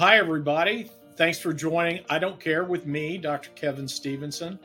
hi, 0.00 0.16
everybody. 0.16 0.90
Thanks 1.16 1.38
for 1.38 1.52
joining 1.52 2.00
I 2.08 2.18
Don't 2.18 2.40
Care 2.40 2.64
with 2.64 2.86
me, 2.86 3.18
Dr. 3.18 3.50
Kevin 3.50 3.86
Stevenson. 3.86 4.58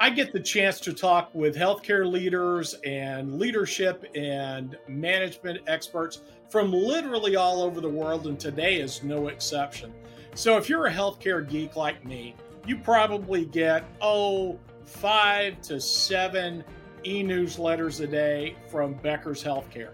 I 0.00 0.10
get 0.10 0.32
the 0.32 0.40
chance 0.40 0.80
to 0.80 0.92
talk 0.92 1.32
with 1.36 1.54
healthcare 1.54 2.04
leaders 2.04 2.74
and 2.84 3.38
leadership 3.38 4.04
and 4.16 4.76
management 4.88 5.60
experts 5.68 6.22
from 6.50 6.72
literally 6.72 7.36
all 7.36 7.62
over 7.62 7.80
the 7.80 7.88
world, 7.88 8.26
and 8.26 8.40
today 8.40 8.80
is 8.80 9.04
no 9.04 9.28
exception. 9.28 9.94
So, 10.34 10.56
if 10.56 10.68
you're 10.68 10.86
a 10.86 10.92
healthcare 10.92 11.48
geek 11.48 11.76
like 11.76 12.04
me, 12.04 12.34
you 12.66 12.76
probably 12.76 13.44
get, 13.44 13.84
oh, 14.00 14.58
five 14.84 15.62
to 15.62 15.80
seven 15.80 16.64
e 17.04 17.22
newsletters 17.22 18.02
a 18.02 18.06
day 18.08 18.56
from 18.68 18.94
Becker's 18.94 19.44
Healthcare. 19.44 19.92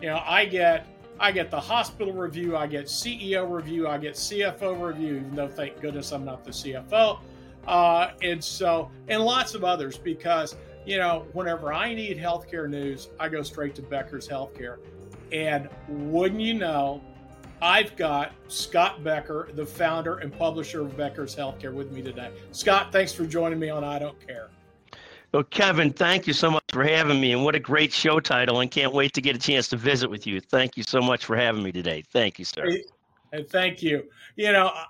You 0.00 0.08
know, 0.08 0.22
I 0.24 0.46
get 0.46 0.86
I 1.20 1.32
get 1.32 1.50
the 1.50 1.60
hospital 1.60 2.14
review, 2.14 2.56
I 2.56 2.66
get 2.66 2.86
CEO 2.86 3.48
review, 3.48 3.86
I 3.86 3.98
get 3.98 4.14
CFO 4.14 4.80
review, 4.80 5.16
even 5.16 5.34
though 5.34 5.48
thank 5.48 5.78
goodness 5.82 6.12
I'm 6.12 6.24
not 6.24 6.44
the 6.44 6.50
CFO. 6.50 7.20
Uh, 7.68 8.12
and 8.22 8.42
so, 8.42 8.90
and 9.08 9.22
lots 9.22 9.54
of 9.54 9.62
others 9.62 9.98
because, 9.98 10.56
you 10.86 10.96
know, 10.96 11.26
whenever 11.34 11.74
I 11.74 11.92
need 11.94 12.16
healthcare 12.16 12.68
news, 12.70 13.10
I 13.20 13.28
go 13.28 13.42
straight 13.42 13.74
to 13.74 13.82
Becker's 13.82 14.26
Healthcare. 14.26 14.78
And 15.30 15.68
wouldn't 15.88 16.40
you 16.40 16.54
know, 16.54 17.02
I've 17.60 17.94
got 17.96 18.32
Scott 18.48 19.04
Becker, 19.04 19.50
the 19.54 19.66
founder 19.66 20.16
and 20.16 20.32
publisher 20.32 20.80
of 20.80 20.96
Becker's 20.96 21.36
Healthcare, 21.36 21.74
with 21.74 21.92
me 21.92 22.00
today. 22.00 22.30
Scott, 22.52 22.92
thanks 22.92 23.12
for 23.12 23.26
joining 23.26 23.58
me 23.58 23.68
on 23.68 23.84
I 23.84 23.98
Don't 23.98 24.18
Care. 24.26 24.48
Well, 25.32 25.44
Kevin, 25.44 25.92
thank 25.92 26.26
you 26.26 26.32
so 26.32 26.50
much 26.50 26.64
for 26.72 26.82
having 26.82 27.20
me, 27.20 27.32
and 27.32 27.44
what 27.44 27.54
a 27.54 27.60
great 27.60 27.92
show 27.92 28.18
title! 28.18 28.60
And 28.60 28.70
can't 28.70 28.92
wait 28.92 29.12
to 29.14 29.20
get 29.20 29.36
a 29.36 29.38
chance 29.38 29.68
to 29.68 29.76
visit 29.76 30.10
with 30.10 30.26
you. 30.26 30.40
Thank 30.40 30.76
you 30.76 30.82
so 30.82 31.00
much 31.00 31.24
for 31.24 31.36
having 31.36 31.62
me 31.62 31.70
today. 31.70 32.02
Thank 32.12 32.40
you, 32.40 32.44
sir. 32.44 32.68
And 33.32 33.48
thank 33.48 33.80
you. 33.80 34.02
You 34.34 34.52
know, 34.52 34.72
uh, 34.74 34.84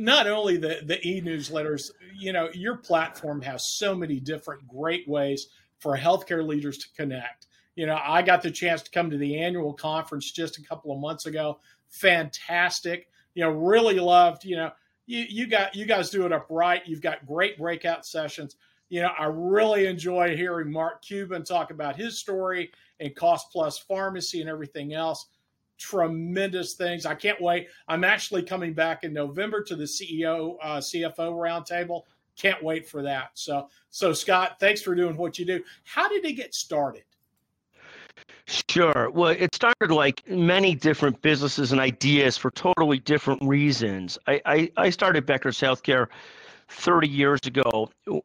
not 0.00 0.26
only 0.26 0.56
the 0.56 0.80
the 0.84 1.00
e 1.06 1.20
newsletters. 1.20 1.90
You 2.16 2.32
know, 2.32 2.48
your 2.54 2.76
platform 2.76 3.42
has 3.42 3.76
so 3.76 3.94
many 3.94 4.20
different 4.20 4.66
great 4.68 5.08
ways 5.08 5.48
for 5.78 5.96
healthcare 5.96 6.46
leaders 6.46 6.78
to 6.78 6.86
connect. 6.96 7.46
You 7.76 7.86
know, 7.86 7.98
I 8.02 8.22
got 8.22 8.42
the 8.42 8.50
chance 8.50 8.82
to 8.82 8.90
come 8.90 9.10
to 9.10 9.16
the 9.16 9.38
annual 9.38 9.72
conference 9.72 10.30
just 10.30 10.58
a 10.58 10.62
couple 10.62 10.92
of 10.92 11.00
months 11.00 11.26
ago. 11.26 11.60
Fantastic. 11.88 13.08
You 13.34 13.44
know, 13.44 13.50
really 13.50 14.00
loved. 14.00 14.44
You 14.44 14.56
know, 14.56 14.70
you 15.06 15.24
you 15.28 15.46
got 15.46 15.76
you 15.76 15.86
guys 15.86 16.10
do 16.10 16.26
it 16.26 16.32
up 16.32 16.46
right. 16.50 16.82
You've 16.84 17.02
got 17.02 17.26
great 17.26 17.58
breakout 17.58 18.04
sessions 18.04 18.56
you 18.88 19.02
know, 19.02 19.10
I 19.18 19.26
really 19.26 19.86
enjoy 19.86 20.36
hearing 20.36 20.70
Mark 20.70 21.02
Cuban 21.02 21.44
talk 21.44 21.70
about 21.70 21.96
his 21.96 22.18
story 22.18 22.70
and 23.00 23.14
cost 23.14 23.50
plus 23.50 23.78
pharmacy 23.78 24.40
and 24.40 24.48
everything 24.48 24.94
else. 24.94 25.26
Tremendous 25.78 26.74
things. 26.74 27.06
I 27.06 27.14
can't 27.14 27.40
wait. 27.40 27.68
I'm 27.88 28.04
actually 28.04 28.42
coming 28.42 28.74
back 28.74 29.02
in 29.02 29.12
November 29.12 29.62
to 29.64 29.76
the 29.76 29.84
CEO 29.84 30.56
uh, 30.62 30.78
CFO 30.78 31.32
roundtable. 31.32 32.02
Can't 32.36 32.62
wait 32.62 32.88
for 32.88 33.02
that. 33.02 33.30
So, 33.34 33.68
so 33.90 34.12
Scott, 34.12 34.56
thanks 34.60 34.82
for 34.82 34.94
doing 34.94 35.16
what 35.16 35.38
you 35.38 35.44
do. 35.44 35.62
How 35.84 36.08
did 36.08 36.24
it 36.24 36.32
get 36.32 36.54
started? 36.54 37.04
Sure. 38.46 39.10
Well, 39.10 39.30
it 39.30 39.54
started 39.54 39.90
like 39.90 40.28
many 40.28 40.74
different 40.74 41.20
businesses 41.22 41.72
and 41.72 41.80
ideas 41.80 42.36
for 42.36 42.50
totally 42.50 42.98
different 42.98 43.42
reasons. 43.42 44.18
I, 44.26 44.40
I, 44.44 44.70
I 44.76 44.90
started 44.90 45.24
Becker's 45.26 45.58
Healthcare 45.58 46.08
30 46.68 47.08
years 47.08 47.40
ago. 47.44 47.90
You 48.06 48.22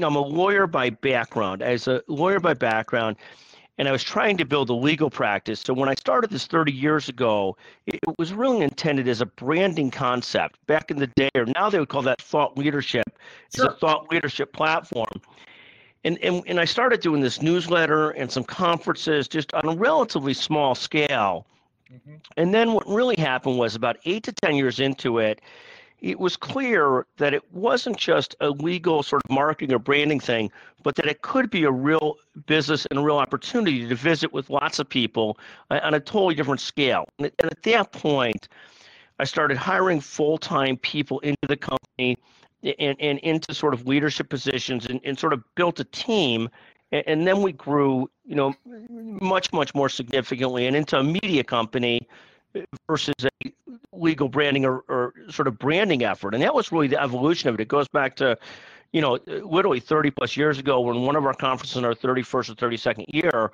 know, 0.00 0.06
I'm 0.06 0.16
a 0.16 0.20
lawyer 0.20 0.66
by 0.66 0.90
background. 0.90 1.62
As 1.62 1.88
a 1.88 2.02
lawyer 2.08 2.40
by 2.40 2.54
background, 2.54 3.16
and 3.78 3.88
I 3.88 3.92
was 3.92 4.02
trying 4.02 4.36
to 4.38 4.44
build 4.44 4.70
a 4.70 4.74
legal 4.74 5.10
practice. 5.10 5.60
So 5.60 5.74
when 5.74 5.88
I 5.88 5.94
started 5.94 6.30
this 6.30 6.46
30 6.46 6.72
years 6.72 7.08
ago, 7.08 7.56
it 7.86 8.00
was 8.18 8.32
really 8.32 8.62
intended 8.62 9.06
as 9.06 9.20
a 9.20 9.26
branding 9.26 9.90
concept. 9.90 10.64
Back 10.66 10.90
in 10.90 10.98
the 10.98 11.08
day, 11.08 11.30
or 11.34 11.44
now 11.44 11.68
they 11.68 11.78
would 11.78 11.90
call 11.90 12.02
that 12.02 12.20
thought 12.20 12.56
leadership. 12.56 13.04
Sure. 13.54 13.66
It's 13.66 13.74
a 13.74 13.76
thought 13.78 14.10
leadership 14.10 14.52
platform. 14.52 15.20
And, 16.04 16.18
and, 16.22 16.42
and 16.46 16.60
I 16.60 16.64
started 16.64 17.00
doing 17.00 17.20
this 17.20 17.42
newsletter 17.42 18.10
and 18.10 18.30
some 18.30 18.44
conferences 18.44 19.28
just 19.28 19.52
on 19.54 19.68
a 19.68 19.74
relatively 19.76 20.34
small 20.34 20.74
scale. 20.74 21.46
Mm-hmm. 21.92 22.14
And 22.36 22.54
then 22.54 22.72
what 22.72 22.86
really 22.88 23.16
happened 23.18 23.58
was 23.58 23.74
about 23.74 23.98
eight 24.04 24.22
to 24.24 24.32
10 24.32 24.54
years 24.54 24.80
into 24.80 25.18
it, 25.18 25.40
it 26.00 26.18
was 26.18 26.36
clear 26.36 27.06
that 27.16 27.32
it 27.32 27.42
wasn't 27.52 27.96
just 27.96 28.36
a 28.40 28.50
legal 28.50 29.02
sort 29.02 29.22
of 29.24 29.34
marketing 29.34 29.74
or 29.74 29.78
branding 29.78 30.20
thing, 30.20 30.50
but 30.82 30.94
that 30.96 31.06
it 31.06 31.22
could 31.22 31.50
be 31.50 31.64
a 31.64 31.70
real 31.70 32.16
business 32.46 32.86
and 32.86 32.98
a 32.98 33.02
real 33.02 33.16
opportunity 33.16 33.88
to 33.88 33.94
visit 33.94 34.32
with 34.32 34.50
lots 34.50 34.78
of 34.78 34.88
people 34.88 35.38
uh, 35.70 35.80
on 35.82 35.94
a 35.94 36.00
totally 36.00 36.34
different 36.34 36.60
scale. 36.60 37.06
And 37.18 37.30
at 37.38 37.62
that 37.62 37.92
point, 37.92 38.48
I 39.18 39.24
started 39.24 39.56
hiring 39.56 40.00
full 40.00 40.38
time 40.38 40.76
people 40.76 41.20
into 41.20 41.46
the 41.48 41.56
company 41.56 42.18
and, 42.62 42.96
and 43.00 43.18
into 43.20 43.54
sort 43.54 43.72
of 43.72 43.86
leadership 43.86 44.28
positions 44.28 44.86
and, 44.86 45.00
and 45.04 45.18
sort 45.18 45.32
of 45.32 45.42
built 45.54 45.80
a 45.80 45.84
team. 45.84 46.50
And 46.92 47.26
then 47.26 47.42
we 47.42 47.52
grew, 47.52 48.10
you 48.24 48.36
know, 48.36 48.54
much, 48.88 49.52
much 49.52 49.74
more 49.74 49.88
significantly 49.88 50.66
and 50.66 50.76
into 50.76 50.98
a 50.98 51.02
media 51.02 51.42
company 51.42 52.06
versus 52.86 53.14
a 53.24 53.35
legal 53.98 54.28
branding 54.28 54.64
or, 54.64 54.84
or 54.88 55.14
sort 55.30 55.48
of 55.48 55.58
branding 55.58 56.04
effort. 56.04 56.34
And 56.34 56.42
that 56.42 56.54
was 56.54 56.72
really 56.72 56.88
the 56.88 57.00
evolution 57.00 57.48
of 57.48 57.54
it. 57.54 57.60
It 57.60 57.68
goes 57.68 57.88
back 57.88 58.16
to, 58.16 58.38
you 58.92 59.00
know, 59.00 59.18
literally 59.26 59.80
30 59.80 60.10
plus 60.10 60.36
years 60.36 60.58
ago 60.58 60.80
when 60.80 61.02
one 61.02 61.16
of 61.16 61.24
our 61.24 61.34
conferences 61.34 61.76
in 61.76 61.84
our 61.84 61.94
31st 61.94 62.50
or 62.50 62.54
32nd 62.54 63.04
year, 63.08 63.52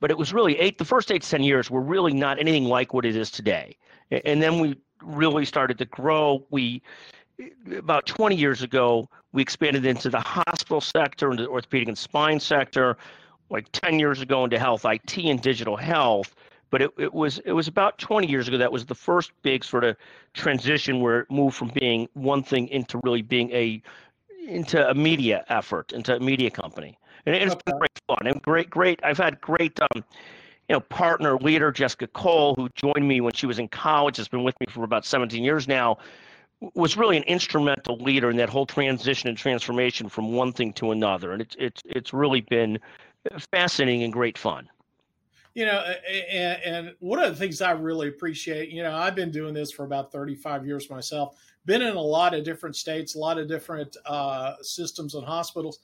but 0.00 0.10
it 0.10 0.18
was 0.18 0.32
really 0.32 0.58
eight, 0.58 0.78
the 0.78 0.84
first 0.84 1.10
eight 1.10 1.22
to 1.22 1.30
10 1.30 1.42
years 1.42 1.70
were 1.70 1.80
really 1.80 2.12
not 2.12 2.38
anything 2.38 2.64
like 2.64 2.92
what 2.92 3.04
it 3.04 3.16
is 3.16 3.30
today. 3.30 3.76
And 4.10 4.42
then 4.42 4.60
we 4.60 4.76
really 5.02 5.44
started 5.44 5.78
to 5.78 5.84
grow. 5.86 6.44
We, 6.50 6.82
about 7.76 8.06
20 8.06 8.36
years 8.36 8.62
ago, 8.62 9.08
we 9.32 9.42
expanded 9.42 9.84
into 9.86 10.10
the 10.10 10.20
hospital 10.20 10.80
sector, 10.80 11.30
into 11.30 11.44
the 11.44 11.48
orthopedic 11.48 11.88
and 11.88 11.98
spine 11.98 12.40
sector. 12.40 12.96
Like 13.50 13.66
10 13.72 13.98
years 13.98 14.20
ago 14.20 14.44
into 14.44 14.58
health 14.58 14.84
IT 14.84 15.18
and 15.18 15.40
digital 15.40 15.76
health 15.76 16.34
but 16.74 16.82
it, 16.82 16.90
it 16.98 17.14
was 17.14 17.38
it 17.44 17.52
was 17.52 17.68
about 17.68 17.98
20 17.98 18.26
years 18.26 18.48
ago 18.48 18.58
that 18.58 18.72
was 18.72 18.84
the 18.84 18.96
first 18.96 19.30
big 19.42 19.62
sort 19.62 19.84
of 19.84 19.96
transition 20.32 21.00
where 21.00 21.20
it 21.20 21.30
moved 21.30 21.54
from 21.54 21.68
being 21.68 22.08
one 22.14 22.42
thing 22.42 22.66
into 22.66 23.00
really 23.04 23.22
being 23.22 23.48
a 23.52 23.80
into 24.48 24.84
a 24.90 24.92
media 24.92 25.44
effort 25.48 25.92
into 25.92 26.16
a 26.16 26.18
media 26.18 26.50
company. 26.50 26.98
And 27.26 27.36
it's 27.36 27.52
okay. 27.52 27.62
been 27.66 27.78
great 27.78 28.00
fun 28.08 28.26
and 28.26 28.42
great 28.42 28.70
great 28.70 28.98
i've 29.04 29.18
had 29.18 29.40
great 29.40 29.78
um, 29.80 30.02
you 30.68 30.72
know 30.72 30.80
partner 30.80 31.36
leader 31.36 31.70
jessica 31.70 32.08
cole 32.08 32.56
who 32.56 32.68
joined 32.74 33.06
me 33.06 33.20
when 33.20 33.34
she 33.34 33.46
was 33.46 33.60
in 33.60 33.68
college 33.68 34.16
has 34.16 34.26
been 34.26 34.42
with 34.42 34.58
me 34.58 34.66
for 34.68 34.82
about 34.82 35.06
17 35.06 35.44
years 35.44 35.68
now 35.68 35.96
was 36.74 36.96
really 36.96 37.16
an 37.16 37.22
instrumental 37.22 37.98
leader 37.98 38.30
in 38.30 38.36
that 38.38 38.48
whole 38.48 38.66
transition 38.66 39.28
and 39.28 39.38
transformation 39.38 40.08
from 40.08 40.32
one 40.32 40.52
thing 40.52 40.72
to 40.72 40.90
another. 40.90 41.30
And 41.30 41.40
it's 41.40 41.54
it's 41.56 41.82
it's 41.84 42.12
really 42.12 42.40
been 42.40 42.80
fascinating 43.52 44.02
and 44.02 44.12
great 44.12 44.36
fun 44.36 44.68
you 45.54 45.64
know, 45.64 45.84
and, 46.30 46.62
and, 46.62 46.94
one 46.98 47.22
of 47.22 47.30
the 47.30 47.36
things 47.36 47.62
I 47.62 47.70
really 47.70 48.08
appreciate, 48.08 48.70
you 48.70 48.82
know, 48.82 48.94
I've 48.94 49.14
been 49.14 49.30
doing 49.30 49.54
this 49.54 49.70
for 49.70 49.84
about 49.84 50.10
35 50.10 50.66
years 50.66 50.90
myself, 50.90 51.36
been 51.64 51.80
in 51.80 51.94
a 51.94 52.00
lot 52.00 52.34
of 52.34 52.44
different 52.44 52.74
states, 52.74 53.14
a 53.14 53.18
lot 53.18 53.38
of 53.38 53.48
different 53.48 53.96
uh, 54.04 54.54
systems 54.62 55.14
and 55.14 55.24
hospitals. 55.24 55.78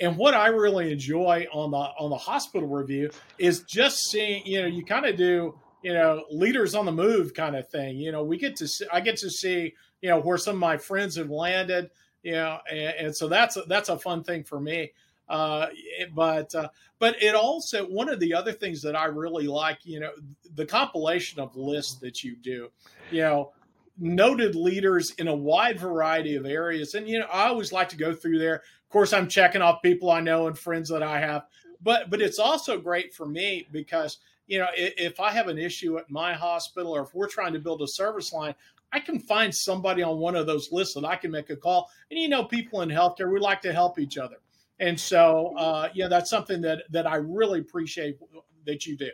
And 0.00 0.16
what 0.18 0.34
I 0.34 0.48
really 0.48 0.92
enjoy 0.92 1.46
on 1.52 1.70
the 1.70 1.76
on 1.76 2.10
the 2.10 2.16
hospital 2.16 2.68
review 2.68 3.10
is 3.38 3.62
just 3.62 4.10
seeing, 4.10 4.44
you 4.44 4.60
know, 4.60 4.66
you 4.66 4.84
kind 4.84 5.06
of 5.06 5.16
do, 5.16 5.58
you 5.82 5.94
know, 5.94 6.24
leaders 6.30 6.74
on 6.74 6.84
the 6.84 6.92
move 6.92 7.32
kind 7.32 7.56
of 7.56 7.68
thing. 7.68 7.96
You 7.96 8.12
know, 8.12 8.24
we 8.24 8.36
get 8.36 8.56
to 8.56 8.68
see, 8.68 8.86
I 8.92 9.00
get 9.00 9.16
to 9.18 9.30
see, 9.30 9.72
you 10.02 10.10
know, 10.10 10.20
where 10.20 10.36
some 10.36 10.56
of 10.56 10.60
my 10.60 10.76
friends 10.76 11.16
have 11.16 11.30
landed, 11.30 11.90
you 12.22 12.32
know, 12.32 12.58
and, 12.68 13.06
and 13.06 13.16
so 13.16 13.28
that's 13.28 13.56
a, 13.56 13.62
that's 13.68 13.88
a 13.88 13.98
fun 13.98 14.24
thing 14.24 14.42
for 14.44 14.60
me. 14.60 14.92
Uh, 15.28 15.66
but 16.14 16.54
uh, 16.54 16.68
but 16.98 17.22
it 17.22 17.34
also 17.34 17.84
one 17.86 18.08
of 18.08 18.20
the 18.20 18.34
other 18.34 18.52
things 18.52 18.82
that 18.82 18.96
I 18.96 19.06
really 19.06 19.46
like, 19.46 19.78
you 19.84 20.00
know, 20.00 20.10
the 20.54 20.66
compilation 20.66 21.40
of 21.40 21.56
lists 21.56 21.94
that 21.96 22.22
you 22.22 22.36
do, 22.36 22.70
you 23.10 23.22
know, 23.22 23.52
noted 23.98 24.54
leaders 24.54 25.12
in 25.12 25.28
a 25.28 25.34
wide 25.34 25.78
variety 25.78 26.36
of 26.36 26.44
areas, 26.44 26.94
and 26.94 27.08
you 27.08 27.18
know, 27.18 27.26
I 27.32 27.48
always 27.48 27.72
like 27.72 27.88
to 27.90 27.96
go 27.96 28.14
through 28.14 28.38
there. 28.38 28.56
Of 28.56 28.90
course, 28.90 29.12
I'm 29.12 29.28
checking 29.28 29.62
off 29.62 29.82
people 29.82 30.10
I 30.10 30.20
know 30.20 30.46
and 30.46 30.58
friends 30.58 30.90
that 30.90 31.02
I 31.02 31.20
have, 31.20 31.46
but 31.82 32.10
but 32.10 32.20
it's 32.20 32.38
also 32.38 32.78
great 32.78 33.14
for 33.14 33.26
me 33.26 33.66
because 33.72 34.18
you 34.46 34.58
know 34.58 34.68
if, 34.76 34.94
if 34.98 35.20
I 35.20 35.30
have 35.30 35.48
an 35.48 35.58
issue 35.58 35.96
at 35.96 36.10
my 36.10 36.34
hospital 36.34 36.94
or 36.94 37.02
if 37.02 37.14
we're 37.14 37.28
trying 37.28 37.54
to 37.54 37.58
build 37.58 37.80
a 37.80 37.88
service 37.88 38.32
line, 38.32 38.54
I 38.92 39.00
can 39.00 39.18
find 39.18 39.54
somebody 39.54 40.02
on 40.02 40.18
one 40.18 40.36
of 40.36 40.46
those 40.46 40.70
lists 40.70 40.94
that 40.94 41.04
I 41.04 41.16
can 41.16 41.30
make 41.30 41.50
a 41.50 41.56
call. 41.56 41.90
And 42.10 42.20
you 42.20 42.28
know, 42.28 42.44
people 42.44 42.82
in 42.82 42.90
healthcare, 42.90 43.32
we 43.32 43.40
like 43.40 43.62
to 43.62 43.72
help 43.72 43.98
each 43.98 44.18
other. 44.18 44.36
And 44.80 44.98
so, 44.98 45.54
uh, 45.56 45.88
yeah, 45.94 46.08
that's 46.08 46.30
something 46.30 46.60
that 46.62 46.84
that 46.90 47.06
I 47.06 47.16
really 47.16 47.60
appreciate 47.60 48.18
that 48.66 48.86
you 48.86 48.96
do. 48.96 49.10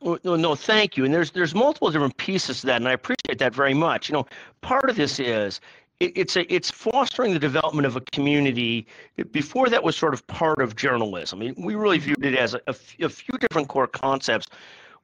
Well, 0.00 0.18
no, 0.24 0.36
no, 0.36 0.54
thank 0.54 0.96
you. 0.96 1.04
And 1.04 1.14
there's 1.14 1.30
there's 1.30 1.54
multiple 1.54 1.90
different 1.90 2.16
pieces 2.16 2.60
to 2.60 2.66
that, 2.66 2.76
and 2.76 2.88
I 2.88 2.92
appreciate 2.92 3.38
that 3.38 3.54
very 3.54 3.74
much. 3.74 4.08
You 4.08 4.14
know, 4.14 4.26
part 4.60 4.90
of 4.90 4.96
this 4.96 5.18
is 5.18 5.60
it, 6.00 6.12
it's 6.16 6.36
a 6.36 6.52
it's 6.52 6.70
fostering 6.70 7.32
the 7.32 7.38
development 7.38 7.86
of 7.86 7.96
a 7.96 8.00
community. 8.12 8.86
Before 9.30 9.68
that 9.68 9.82
was 9.82 9.96
sort 9.96 10.12
of 10.12 10.26
part 10.26 10.60
of 10.60 10.76
journalism. 10.76 11.40
I 11.40 11.46
mean, 11.46 11.54
we 11.56 11.76
really 11.76 11.98
viewed 11.98 12.24
it 12.24 12.34
as 12.34 12.54
a, 12.54 12.60
a, 12.66 12.74
a 13.00 13.08
few 13.08 13.38
different 13.38 13.68
core 13.68 13.86
concepts. 13.86 14.46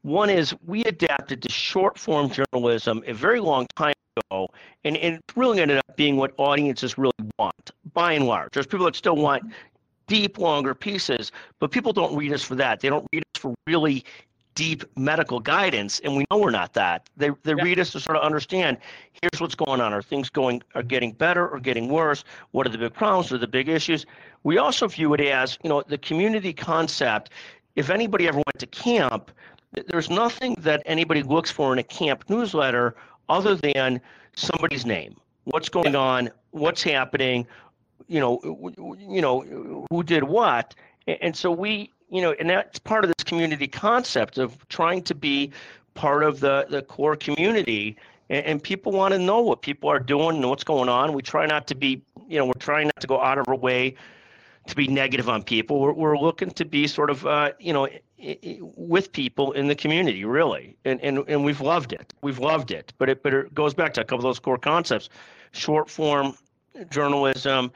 One 0.02 0.28
is 0.30 0.54
we 0.66 0.84
adapted 0.84 1.42
to 1.42 1.48
short 1.48 1.96
form 1.96 2.30
journalism 2.30 3.02
a 3.06 3.14
very 3.14 3.40
long 3.40 3.66
time 3.76 3.94
ago, 4.16 4.48
and, 4.84 4.96
and 4.96 5.14
it 5.14 5.22
really 5.36 5.60
ended 5.60 5.78
up 5.78 5.96
being 5.96 6.16
what 6.16 6.32
audiences 6.38 6.98
really 6.98 7.12
want, 7.38 7.70
by 7.94 8.12
and 8.12 8.26
large. 8.26 8.50
There's 8.52 8.66
people 8.66 8.84
that 8.86 8.96
still 8.96 9.16
want 9.16 9.44
deep, 10.12 10.36
longer 10.36 10.74
pieces, 10.74 11.32
but 11.58 11.70
people 11.70 11.90
don't 11.90 12.14
read 12.14 12.34
us 12.34 12.42
for 12.42 12.54
that. 12.54 12.80
They 12.80 12.90
don't 12.90 13.06
read 13.14 13.22
us 13.34 13.40
for 13.40 13.54
really 13.66 14.04
deep 14.54 14.84
medical 14.94 15.40
guidance, 15.40 16.00
and 16.00 16.14
we 16.14 16.26
know 16.30 16.36
we're 16.36 16.50
not 16.50 16.74
that. 16.74 17.08
They 17.16 17.30
they 17.44 17.54
yeah. 17.56 17.64
read 17.64 17.80
us 17.80 17.92
to 17.92 18.00
sort 18.00 18.18
of 18.18 18.22
understand. 18.22 18.76
Here's 19.22 19.40
what's 19.40 19.54
going 19.54 19.80
on. 19.80 19.94
Are 19.94 20.02
things 20.02 20.28
going 20.28 20.62
are 20.74 20.82
getting 20.82 21.12
better 21.12 21.48
or 21.48 21.58
getting 21.58 21.88
worse? 21.88 22.24
What 22.50 22.66
are 22.66 22.68
the 22.68 22.76
big 22.76 22.92
problems? 22.92 23.30
What 23.30 23.36
are 23.36 23.38
the 23.38 23.48
big 23.48 23.70
issues? 23.70 24.04
We 24.42 24.58
also 24.58 24.86
view 24.86 25.14
it 25.14 25.22
as 25.22 25.58
you 25.64 25.70
know 25.70 25.82
the 25.86 25.96
community 25.96 26.52
concept. 26.52 27.30
If 27.74 27.88
anybody 27.88 28.28
ever 28.28 28.36
went 28.36 28.58
to 28.58 28.66
camp, 28.66 29.30
there's 29.88 30.10
nothing 30.10 30.56
that 30.58 30.82
anybody 30.84 31.22
looks 31.22 31.50
for 31.50 31.72
in 31.72 31.78
a 31.78 31.88
camp 32.00 32.24
newsletter 32.28 32.94
other 33.30 33.54
than 33.54 33.98
somebody's 34.36 34.84
name. 34.84 35.16
What's 35.44 35.70
going 35.70 35.96
on? 35.96 36.30
What's 36.50 36.82
happening? 36.82 37.46
You 38.08 38.20
know, 38.20 38.96
you 38.98 39.20
know 39.20 39.86
who 39.90 40.02
did 40.02 40.24
what, 40.24 40.74
and 41.06 41.36
so 41.36 41.50
we 41.50 41.90
you 42.12 42.20
know, 42.20 42.34
and 42.38 42.50
that's 42.50 42.78
part 42.78 43.04
of 43.04 43.12
this 43.16 43.24
community 43.24 43.66
concept 43.66 44.36
of 44.36 44.68
trying 44.68 45.02
to 45.04 45.14
be 45.14 45.50
part 45.94 46.22
of 46.22 46.40
the, 46.40 46.66
the 46.68 46.82
core 46.82 47.16
community. 47.16 47.96
And, 48.28 48.44
and 48.44 48.62
people 48.62 48.92
want 48.92 49.12
to 49.12 49.18
know 49.18 49.40
what 49.40 49.62
people 49.62 49.88
are 49.88 49.98
doing 49.98 50.36
and 50.36 50.48
what's 50.50 50.62
going 50.62 50.90
on. 50.90 51.14
We 51.14 51.22
try 51.22 51.46
not 51.46 51.66
to 51.68 51.74
be, 51.74 52.02
you 52.28 52.38
know, 52.38 52.44
we're 52.44 52.52
trying 52.58 52.88
not 52.88 53.00
to 53.00 53.06
go 53.06 53.18
out 53.18 53.38
of 53.38 53.48
our 53.48 53.56
way 53.56 53.94
to 54.66 54.76
be 54.76 54.88
negative 54.88 55.30
on 55.30 55.42
people. 55.42 55.80
We're, 55.80 55.94
we're 55.94 56.18
looking 56.18 56.50
to 56.50 56.66
be 56.66 56.86
sort 56.86 57.08
of, 57.08 57.26
uh, 57.26 57.52
you 57.58 57.72
know, 57.72 57.88
with 58.76 59.10
people 59.10 59.52
in 59.52 59.68
the 59.68 59.74
community, 59.74 60.26
really. 60.26 60.76
And, 60.84 61.00
and, 61.00 61.24
and 61.28 61.42
we've 61.42 61.62
loved 61.62 61.94
it. 61.94 62.12
We've 62.20 62.38
loved 62.38 62.72
it. 62.72 62.92
But 62.98 63.08
it, 63.08 63.22
but 63.22 63.32
it 63.32 63.54
goes 63.54 63.72
back 63.72 63.94
to 63.94 64.02
a 64.02 64.04
couple 64.04 64.18
of 64.18 64.24
those 64.24 64.38
core 64.38 64.58
concepts 64.58 65.08
short 65.52 65.88
form 65.88 66.34
journalism, 66.90 67.72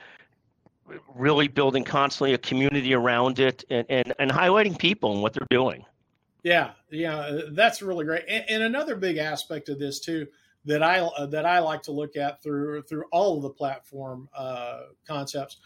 really 1.15 1.49
building 1.49 1.85
constantly 1.85 2.35
a 2.35 2.39
community 2.39 2.95
around 2.95 3.39
it 3.39 3.65
and, 3.71 3.87
and, 3.89 4.15
and 4.19 4.31
highlighting 4.31 4.79
people 4.79 5.13
and 5.13 5.23
what 5.23 5.33
they're 5.33 5.47
doing. 5.51 5.85
Yeah, 6.43 6.73
yeah, 6.91 7.41
that's 7.53 7.83
really 7.83 8.05
great. 8.05 8.25
And, 8.29 8.45
and 8.49 8.63
another 8.63 8.95
big 8.95 9.17
aspect 9.17 9.69
of 9.69 9.79
this 9.79 9.99
too 9.99 10.27
that 10.65 10.83
I 10.83 11.01
uh, 11.01 11.27
that 11.27 11.47
I 11.47 11.61
like 11.61 11.83
to 11.85 11.93
look 11.93 12.17
at 12.17 12.43
through 12.43 12.83
through 12.83 13.05
all 13.11 13.37
of 13.37 13.43
the 13.43 13.51
platform 13.51 14.29
uh, 14.37 14.83
concepts 15.07 15.57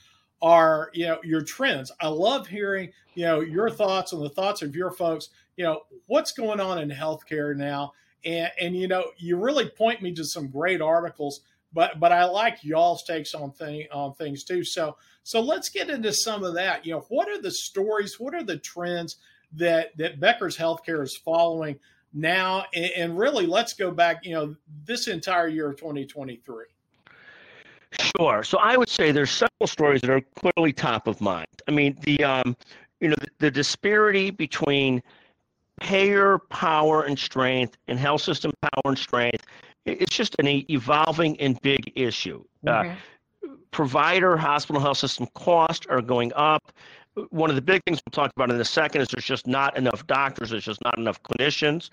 are 0.43 0.91
you 0.95 1.07
know 1.07 1.19
your 1.25 1.43
trends. 1.43 1.91
I 2.01 2.09
love 2.09 2.47
hearing 2.47 2.93
you 3.15 3.25
know 3.25 3.41
your 3.41 3.71
thoughts 3.71 4.13
and 4.13 4.23
the 4.23 4.31
thoughts 4.31 4.63
of 4.63 4.77
your 4.77 4.91
folks. 4.91 5.31
You 5.57 5.65
know 5.65 5.81
what's 6.07 6.33
going 6.33 6.61
on 6.61 6.79
in 6.79 6.91
healthcare 6.91 7.57
now, 7.57 7.93
and 8.25 8.51
and 8.61 8.77
you 8.77 8.89
know 8.89 9.05
you 9.19 9.37
really 9.37 9.69
point 9.69 10.03
me 10.03 10.15
to 10.15 10.25
some 10.25 10.49
great 10.49 10.81
articles 10.81 11.41
but 11.73 12.01
but 12.01 12.13
I 12.13 12.25
like 12.25 12.63
y'all's 12.63 13.05
takes 13.05 13.35
on 13.35 13.53
thing 13.53 13.87
on 13.93 14.15
things 14.15 14.45
too. 14.45 14.65
So 14.65 14.97
so 15.23 15.41
let's 15.41 15.69
get 15.69 15.91
into 15.91 16.13
some 16.13 16.45
of 16.45 16.55
that. 16.55 16.85
You 16.85 16.95
know, 16.95 17.05
what 17.09 17.29
are 17.29 17.41
the 17.41 17.51
stories? 17.51 18.19
What 18.19 18.35
are 18.35 18.43
the 18.43 18.59
trends 18.59 19.17
that 19.53 19.97
that 19.99 20.21
Becker's 20.21 20.57
Healthcare 20.57 21.03
is 21.03 21.19
following 21.25 21.79
now? 22.13 22.65
And, 22.75 22.91
and 22.97 23.19
really, 23.19 23.47
let's 23.47 23.75
go 23.75 23.91
back. 23.91 24.25
You 24.25 24.35
know, 24.35 24.57
this 24.85 25.09
entire 25.09 25.49
year 25.49 25.71
of 25.71 25.77
2023. 25.77 26.65
Sure. 28.17 28.45
So 28.45 28.59
I 28.59 28.77
would 28.77 28.89
say 28.89 29.11
there's 29.11 29.31
several 29.31 29.67
stories 29.67 30.01
that 30.03 30.11
are 30.11 30.23
clearly 30.37 30.73
top 30.73 31.07
of 31.07 31.21
mind. 31.21 31.47
I 31.67 31.73
mean, 31.73 31.97
the 32.03 32.23
um, 32.25 32.57
you 33.01 33.09
know, 33.09 33.17
the, 33.21 33.29
the 33.39 33.51
disparity 33.51 34.31
between 34.31 35.03
payer 35.81 36.39
power 36.51 37.05
and 37.05 37.19
strength 37.19 37.77
and 37.89 37.99
health 37.99 38.21
system 38.21 38.53
power 38.61 38.83
and 38.85 38.99
strength 38.99 39.47
it's 39.87 40.15
just 40.15 40.37
an 40.39 40.47
evolving 40.71 41.39
and 41.41 41.61
big 41.63 41.93
issue. 41.97 42.45
Uh, 42.67 42.71
mm-hmm. 42.71 42.91
Uh, 43.51 43.55
provider, 43.71 44.37
hospital, 44.37 44.81
health 44.81 44.99
system 44.99 45.27
costs 45.35 45.87
are 45.89 46.03
going 46.03 46.33
up. 46.35 46.73
One 47.31 47.51
of 47.51 47.57
the 47.57 47.63
big 47.63 47.83
things 47.85 48.01
we'll 48.07 48.13
talk 48.13 48.33
about 48.37 48.51
in 48.51 48.61
a 48.61 48.65
second 48.65 49.01
is 49.01 49.09
there's 49.09 49.25
just 49.25 49.47
not 49.47 49.77
enough 49.77 50.07
doctors. 50.07 50.51
There's 50.51 50.65
just 50.65 50.83
not 50.85 50.97
enough 50.99 51.23
clinicians. 51.23 51.91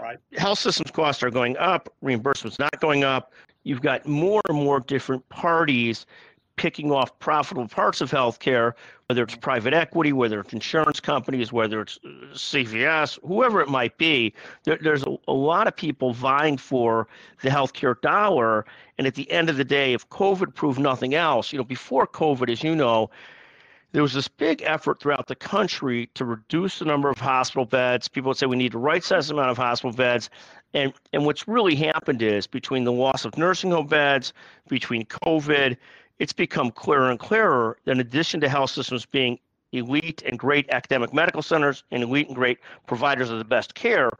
Right. 0.00 0.18
Health 0.36 0.58
systems 0.58 0.90
costs 0.90 1.22
are 1.22 1.30
going 1.30 1.56
up. 1.58 1.92
Reimbursement's 2.02 2.58
not 2.58 2.80
going 2.80 3.04
up. 3.04 3.32
You've 3.64 3.82
got 3.82 4.06
more 4.06 4.40
and 4.48 4.58
more 4.58 4.80
different 4.80 5.28
parties 5.28 6.06
picking 6.56 6.92
off 6.92 7.18
profitable 7.18 7.68
parts 7.68 8.00
of 8.00 8.10
healthcare, 8.10 8.72
whether 9.06 9.22
it's 9.22 9.36
private 9.36 9.74
equity, 9.74 10.12
whether 10.12 10.40
it's 10.40 10.52
insurance 10.52 11.00
companies, 11.00 11.52
whether 11.52 11.80
it's 11.80 11.98
uh, 12.04 12.08
CVS, 12.32 13.18
whoever 13.26 13.60
it 13.60 13.68
might 13.68 13.96
be. 13.98 14.32
There, 14.64 14.78
there's 14.80 15.02
a, 15.04 15.16
a, 15.28 15.32
lot 15.32 15.66
of 15.66 15.76
people 15.76 16.12
vying 16.12 16.56
for 16.56 17.08
the 17.42 17.50
healthcare 17.50 18.00
dollar. 18.00 18.64
And 18.98 19.06
at 19.06 19.14
the 19.14 19.30
end 19.30 19.50
of 19.50 19.56
the 19.56 19.64
day, 19.64 19.92
if 19.92 20.08
COVID 20.08 20.54
proved 20.54 20.78
nothing 20.78 21.14
else, 21.14 21.52
you 21.52 21.58
know, 21.58 21.64
before 21.64 22.06
COVID, 22.06 22.50
as 22.50 22.62
you 22.62 22.74
know, 22.74 23.10
there 23.92 24.02
was 24.02 24.12
this 24.12 24.26
big 24.26 24.60
effort 24.62 24.98
throughout 25.00 25.28
the 25.28 25.36
country 25.36 26.10
to 26.14 26.24
reduce 26.24 26.80
the 26.80 26.84
number 26.84 27.08
of 27.08 27.18
hospital 27.18 27.64
beds. 27.64 28.08
People 28.08 28.30
would 28.30 28.36
say 28.36 28.46
we 28.46 28.56
need 28.56 28.72
the 28.72 28.78
right 28.78 29.04
size 29.04 29.30
amount 29.30 29.50
of 29.50 29.56
hospital 29.56 29.92
beds. 29.92 30.30
And, 30.74 30.92
and 31.12 31.24
what's 31.24 31.46
really 31.46 31.76
happened 31.76 32.20
is 32.20 32.48
between 32.48 32.82
the 32.82 32.90
loss 32.90 33.24
of 33.24 33.38
nursing 33.38 33.70
home 33.70 33.86
beds, 33.86 34.32
between 34.68 35.04
COVID, 35.04 35.76
it's 36.18 36.32
become 36.32 36.70
clearer 36.70 37.10
and 37.10 37.18
clearer 37.18 37.78
that 37.84 37.92
in 37.92 38.00
addition 38.00 38.40
to 38.40 38.48
health 38.48 38.70
systems 38.70 39.06
being 39.06 39.38
elite 39.72 40.22
and 40.24 40.38
great 40.38 40.68
academic 40.70 41.12
medical 41.12 41.42
centers 41.42 41.82
and 41.90 42.02
elite 42.02 42.28
and 42.28 42.36
great 42.36 42.58
providers 42.86 43.30
of 43.30 43.38
the 43.38 43.44
best 43.44 43.74
care, 43.74 44.10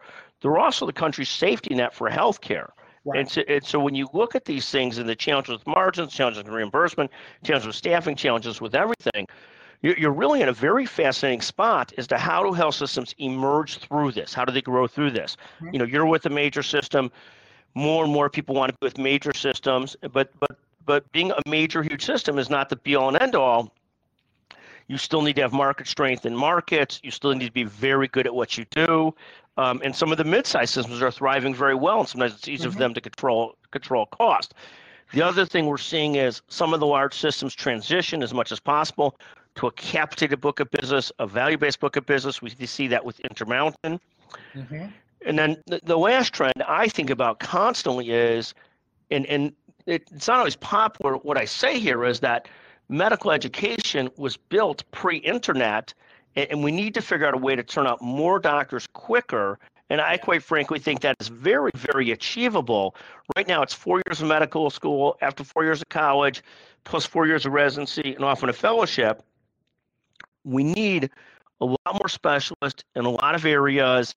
they're 0.41 0.59
also 0.59 0.87
the 0.87 0.93
country's 0.93 1.29
safety 1.29 1.75
net 1.75 1.95
for 1.95 2.09
health 2.09 2.41
care. 2.41 2.73
Right. 3.05 3.21
And, 3.21 3.31
so, 3.31 3.43
and, 3.49 3.65
so, 3.65 3.79
when 3.79 3.95
you 3.95 4.09
look 4.15 4.35
at 4.35 4.47
these 4.47 4.71
things 4.71 4.97
and 4.97 5.07
the 5.07 5.15
challenges 5.15 5.59
with 5.59 5.67
margins, 5.67 6.13
challenges 6.13 6.43
with 6.43 6.53
reimbursement, 6.53 7.11
challenges 7.45 7.67
with 7.67 7.77
staffing, 7.77 8.17
challenges 8.17 8.63
with 8.63 8.75
everything, 8.75 9.27
you're 9.83 10.13
really 10.13 10.41
in 10.41 10.49
a 10.49 10.53
very 10.53 10.87
fascinating 10.87 11.43
spot 11.43 11.93
as 11.99 12.07
to 12.07 12.17
how 12.17 12.43
do 12.43 12.55
health 12.55 12.75
systems 12.75 13.15
emerge 13.19 13.77
through 13.77 14.13
this? 14.13 14.33
How 14.33 14.47
do 14.47 14.53
they 14.53 14.63
grow 14.63 14.87
through 14.87 15.11
this? 15.11 15.37
Mm-hmm. 15.57 15.75
You 15.75 15.79
know, 15.81 15.85
you're 15.85 16.07
with 16.07 16.25
a 16.25 16.31
major 16.31 16.63
system. 16.63 17.13
More 17.75 18.05
and 18.05 18.13
more 18.13 18.31
people 18.31 18.55
want 18.55 18.71
to 18.71 18.79
be 18.81 18.87
with 18.87 18.97
major 18.97 19.35
systems, 19.35 19.97
but 20.13 20.31
but 20.41 20.57
but 20.87 21.11
being 21.13 21.31
a 21.31 21.41
major, 21.49 21.83
huge 21.83 22.05
system 22.05 22.39
is 22.39 22.51
not 22.51 22.69
the 22.69 22.77
be 22.77 22.95
all 22.95 23.09
and 23.09 23.21
end 23.21 23.35
all. 23.35 23.73
You 24.87 24.99
still 24.99 25.23
need 25.23 25.37
to 25.37 25.43
have 25.43 25.53
market 25.53 25.87
strength 25.87 26.27
in 26.27 26.37
markets. 26.37 27.01
You 27.03 27.11
still 27.11 27.33
need 27.35 27.47
to 27.47 27.53
be 27.53 27.65
very 27.65 28.09
good 28.09 28.27
at 28.27 28.35
what 28.35 28.59
you 28.59 28.67
do. 28.71 29.15
Um, 29.57 29.81
and 29.85 29.95
some 29.95 30.13
of 30.13 30.19
the 30.19 30.25
mid-sized 30.25 30.75
systems 30.75 31.01
are 31.01 31.11
thriving 31.11 31.55
very 31.55 31.75
well, 31.75 32.01
and 32.01 32.09
sometimes 32.09 32.35
it's 32.35 32.49
easier 32.49 32.69
mm-hmm. 32.69 32.75
for 32.75 32.79
them 32.79 32.95
to 32.95 33.01
control 33.01 33.57
control 33.71 34.07
cost. 34.07 34.55
The 35.13 35.23
other 35.23 35.47
thing 35.47 35.67
we're 35.67 35.79
seeing 35.79 36.17
is 36.17 36.43
some 36.49 36.75
of 36.75 36.81
the 36.81 36.87
large 36.87 37.15
systems 37.15 37.55
transition 37.55 38.23
as 38.23 38.35
much 38.35 38.51
as 38.51 38.59
possible 38.59 39.17
to 39.55 39.69
a 39.69 39.73
capitated 39.73 40.41
book 40.41 40.59
of 40.59 40.71
business, 40.71 41.13
a 41.21 41.27
value-based 41.27 41.79
book 41.79 41.97
of 41.97 42.05
business. 42.05 42.43
We 42.43 42.51
see 42.67 42.89
that 42.89 43.05
with 43.05 43.21
Intermountain. 43.21 44.01
Mm-hmm. 44.55 44.87
And 45.25 45.39
then 45.39 45.57
the, 45.67 45.81
the 45.85 45.97
last 45.97 46.33
trend 46.33 46.55
I 46.67 46.89
think 46.89 47.11
about 47.11 47.39
constantly 47.39 48.11
is, 48.11 48.55
and 49.11 49.25
and 49.27 49.53
it's 49.87 50.29
not 50.29 50.39
always 50.39 50.57
popular. 50.57 51.15
What 51.15 51.39
I 51.39 51.45
say 51.45 51.79
here 51.79 52.05
is 52.05 52.21
that 52.21 52.49
medical 52.89 53.31
education 53.31 54.11
was 54.17 54.37
built 54.37 54.83
pre-internet, 54.91 55.95
and 56.37 56.63
we 56.65 56.73
need 56.73 56.95
to 56.95 57.03
figure 57.03 57.27
out 57.27 57.35
a 57.35 57.39
way 57.39 57.55
to 57.57 57.63
turn 57.63 57.87
out 57.87 58.03
more 58.03 58.39
doctors 58.39 58.87
quicker. 58.87 59.59
And 59.91 60.01
I 60.01 60.17
quite 60.17 60.43
frankly 60.43 60.79
think 60.79 61.01
that 61.03 61.17
is 61.21 61.29
very, 61.29 61.71
very 61.75 62.11
achievable. 62.11 62.97
Right 63.37 63.47
now, 63.47 63.63
it's 63.63 63.75
four 63.75 64.03
years 64.07 64.21
of 64.23 64.29
medical 64.29 64.71
school, 64.71 65.17
after 65.21 65.45
four 65.45 65.65
years 65.65 65.81
of 65.83 65.89
college, 65.91 66.43
plus 66.85 67.05
four 67.05 67.27
years 67.27 67.47
of 67.47 67.53
residency, 67.53 68.15
and 68.15 68.25
often 68.25 68.49
a 68.49 68.53
fellowship. 68.53 69.23
We 70.45 70.65
need 70.65 71.11
a 71.61 71.67
lot 71.67 71.79
more 71.93 72.09
specialists 72.09 72.83
in 72.95 73.05
a 73.05 73.11
lot 73.11 73.35
of 73.35 73.45
areas 73.45 74.15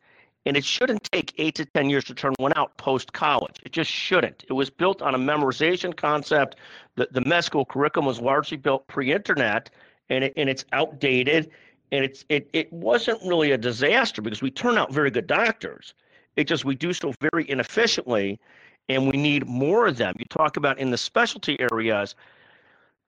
and 0.47 0.55
it 0.55 0.63
shouldn't 0.63 1.03
take 1.11 1.33
eight 1.37 1.55
to 1.55 1.65
10 1.65 1.89
years 1.89 2.05
to 2.05 2.13
turn 2.13 2.33
one 2.37 2.53
out 2.55 2.75
post 2.77 3.11
college. 3.11 3.57
It 3.63 3.73
just 3.73 3.91
shouldn't. 3.91 4.45
It 4.47 4.53
was 4.53 4.69
built 4.69 5.01
on 5.01 5.13
a 5.13 5.17
memorization 5.17 5.93
concept. 5.93 6.55
The, 6.95 7.09
the 7.11 7.19
med 7.25 7.43
school 7.43 7.65
curriculum 7.65 8.07
was 8.07 8.21
largely 8.21 8.55
built 8.55 8.87
pre 8.87 9.11
internet 9.11 9.69
and, 10.09 10.23
it, 10.23 10.33
and 10.37 10.49
it's 10.49 10.63
outdated. 10.71 11.51
And 11.91 12.05
it's, 12.05 12.23
it, 12.29 12.49
it 12.53 12.71
wasn't 12.71 13.21
really 13.25 13.51
a 13.51 13.57
disaster 13.57 14.21
because 14.21 14.41
we 14.41 14.49
turn 14.49 14.77
out 14.77 14.93
very 14.93 15.11
good 15.11 15.27
doctors. 15.27 15.93
It 16.37 16.45
just, 16.45 16.63
we 16.63 16.75
do 16.75 16.93
so 16.93 17.13
very 17.19 17.49
inefficiently 17.49 18.39
and 18.87 19.05
we 19.11 19.17
need 19.17 19.45
more 19.47 19.85
of 19.85 19.97
them. 19.97 20.15
You 20.17 20.25
talk 20.29 20.55
about 20.55 20.79
in 20.79 20.91
the 20.91 20.97
specialty 20.97 21.59
areas, 21.59 22.15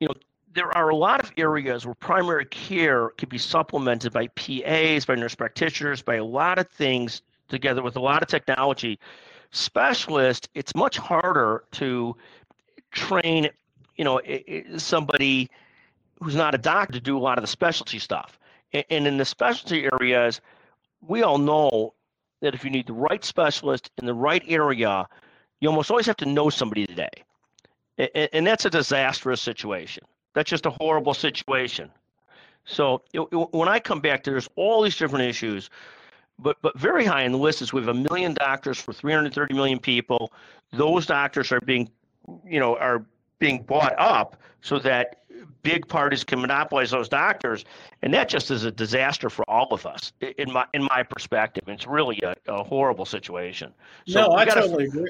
you 0.02 0.10
know, 0.10 0.14
there 0.54 0.76
are 0.76 0.90
a 0.90 0.96
lot 0.96 1.22
of 1.22 1.32
areas 1.38 1.86
where 1.86 1.96
primary 1.96 2.46
care 2.46 3.10
could 3.18 3.30
be 3.30 3.38
supplemented 3.38 4.12
by 4.12 4.28
PAs, 4.28 5.06
by 5.06 5.16
nurse 5.16 5.36
practitioners, 5.36 6.02
by 6.02 6.16
a 6.16 6.26
lot 6.26 6.60
of 6.60 6.68
things 6.70 7.22
together 7.50 7.82
with 7.82 7.96
a 7.96 8.00
lot 8.00 8.22
of 8.22 8.30
technology 8.30 9.00
specialist, 9.52 10.48
it's 10.54 10.74
much 10.76 10.98
harder 10.98 11.64
to 11.72 12.16
train, 12.92 13.50
you 13.98 14.04
know, 14.06 14.22
somebody 14.78 15.50
who's 16.22 16.36
not 16.36 16.54
a 16.56 16.58
doctor 16.58 16.94
to 16.94 17.00
do 17.00 17.18
a 17.18 17.20
lot 17.20 17.38
of 17.38 17.44
the 17.44 17.48
specialty 17.48 18.00
stuff. 18.00 18.40
And 18.74 19.08
in 19.08 19.18
the 19.18 19.26
specialty 19.26 19.90
areas, 20.00 20.42
we 21.08 21.24
all 21.24 21.40
know 21.40 21.94
that 22.42 22.54
if 22.54 22.64
you 22.64 22.70
need 22.70 22.88
the 22.88 22.94
right 22.94 23.26
specialist 23.26 23.90
in 23.98 24.06
the 24.06 24.14
right 24.14 24.44
area, 24.48 25.08
You 25.60 25.70
almost 25.70 25.92
always 25.92 26.06
have 26.06 26.18
to 26.18 26.26
know 26.26 26.50
somebody 26.50 26.86
today. 26.86 27.10
And, 28.32 28.48
that's 28.48 28.64
a 28.64 28.70
disastrous 28.70 29.42
situation. 29.42 30.04
That's 30.34 30.50
just 30.50 30.66
a 30.66 30.70
horrible 30.70 31.14
situation. 31.14 31.92
So 32.64 33.02
when 33.52 33.68
I 33.68 33.80
come 33.80 34.00
back, 34.00 34.24
there's 34.24 34.48
all 34.56 34.82
these 34.84 34.96
different 34.96 35.26
issues, 35.26 35.70
but 36.42 36.58
but 36.62 36.78
very 36.78 37.06
high 37.06 37.26
on 37.26 37.32
the 37.32 37.38
list 37.38 37.62
is 37.62 37.74
we 37.74 37.82
have 37.82 37.90
a 37.90 37.94
million 37.94 38.34
doctors 38.34 38.80
for 38.80 38.94
330 38.94 39.54
million 39.54 39.80
people. 39.80 40.32
Those 40.72 41.06
doctors 41.06 41.52
are 41.52 41.62
being, 41.62 41.90
you 42.46 42.60
know, 42.60 42.78
are 42.78 43.06
being 43.40 43.64
bought 43.64 43.96
up 43.98 44.38
so 44.62 44.80
that 44.80 45.24
big 45.64 45.88
parties 45.88 46.24
can 46.24 46.42
monopolize 46.42 46.92
those 46.92 47.10
doctors, 47.10 47.66
and 48.02 48.14
that 48.14 48.30
just 48.30 48.52
is 48.52 48.64
a 48.64 48.72
disaster 48.72 49.30
for 49.30 49.50
all 49.50 49.68
of 49.72 49.86
us, 49.86 50.14
in 50.38 50.52
my 50.52 50.66
in 50.74 50.84
my 50.84 51.04
perspective. 51.04 51.64
It's 51.68 51.88
really 51.88 52.20
a, 52.24 52.36
a 52.48 52.64
horrible 52.64 53.06
situation. 53.06 53.74
So 54.08 54.22
no, 54.22 54.32
I 54.32 54.46
gotta, 54.46 54.62
totally 54.62 54.86
agree. 54.86 55.10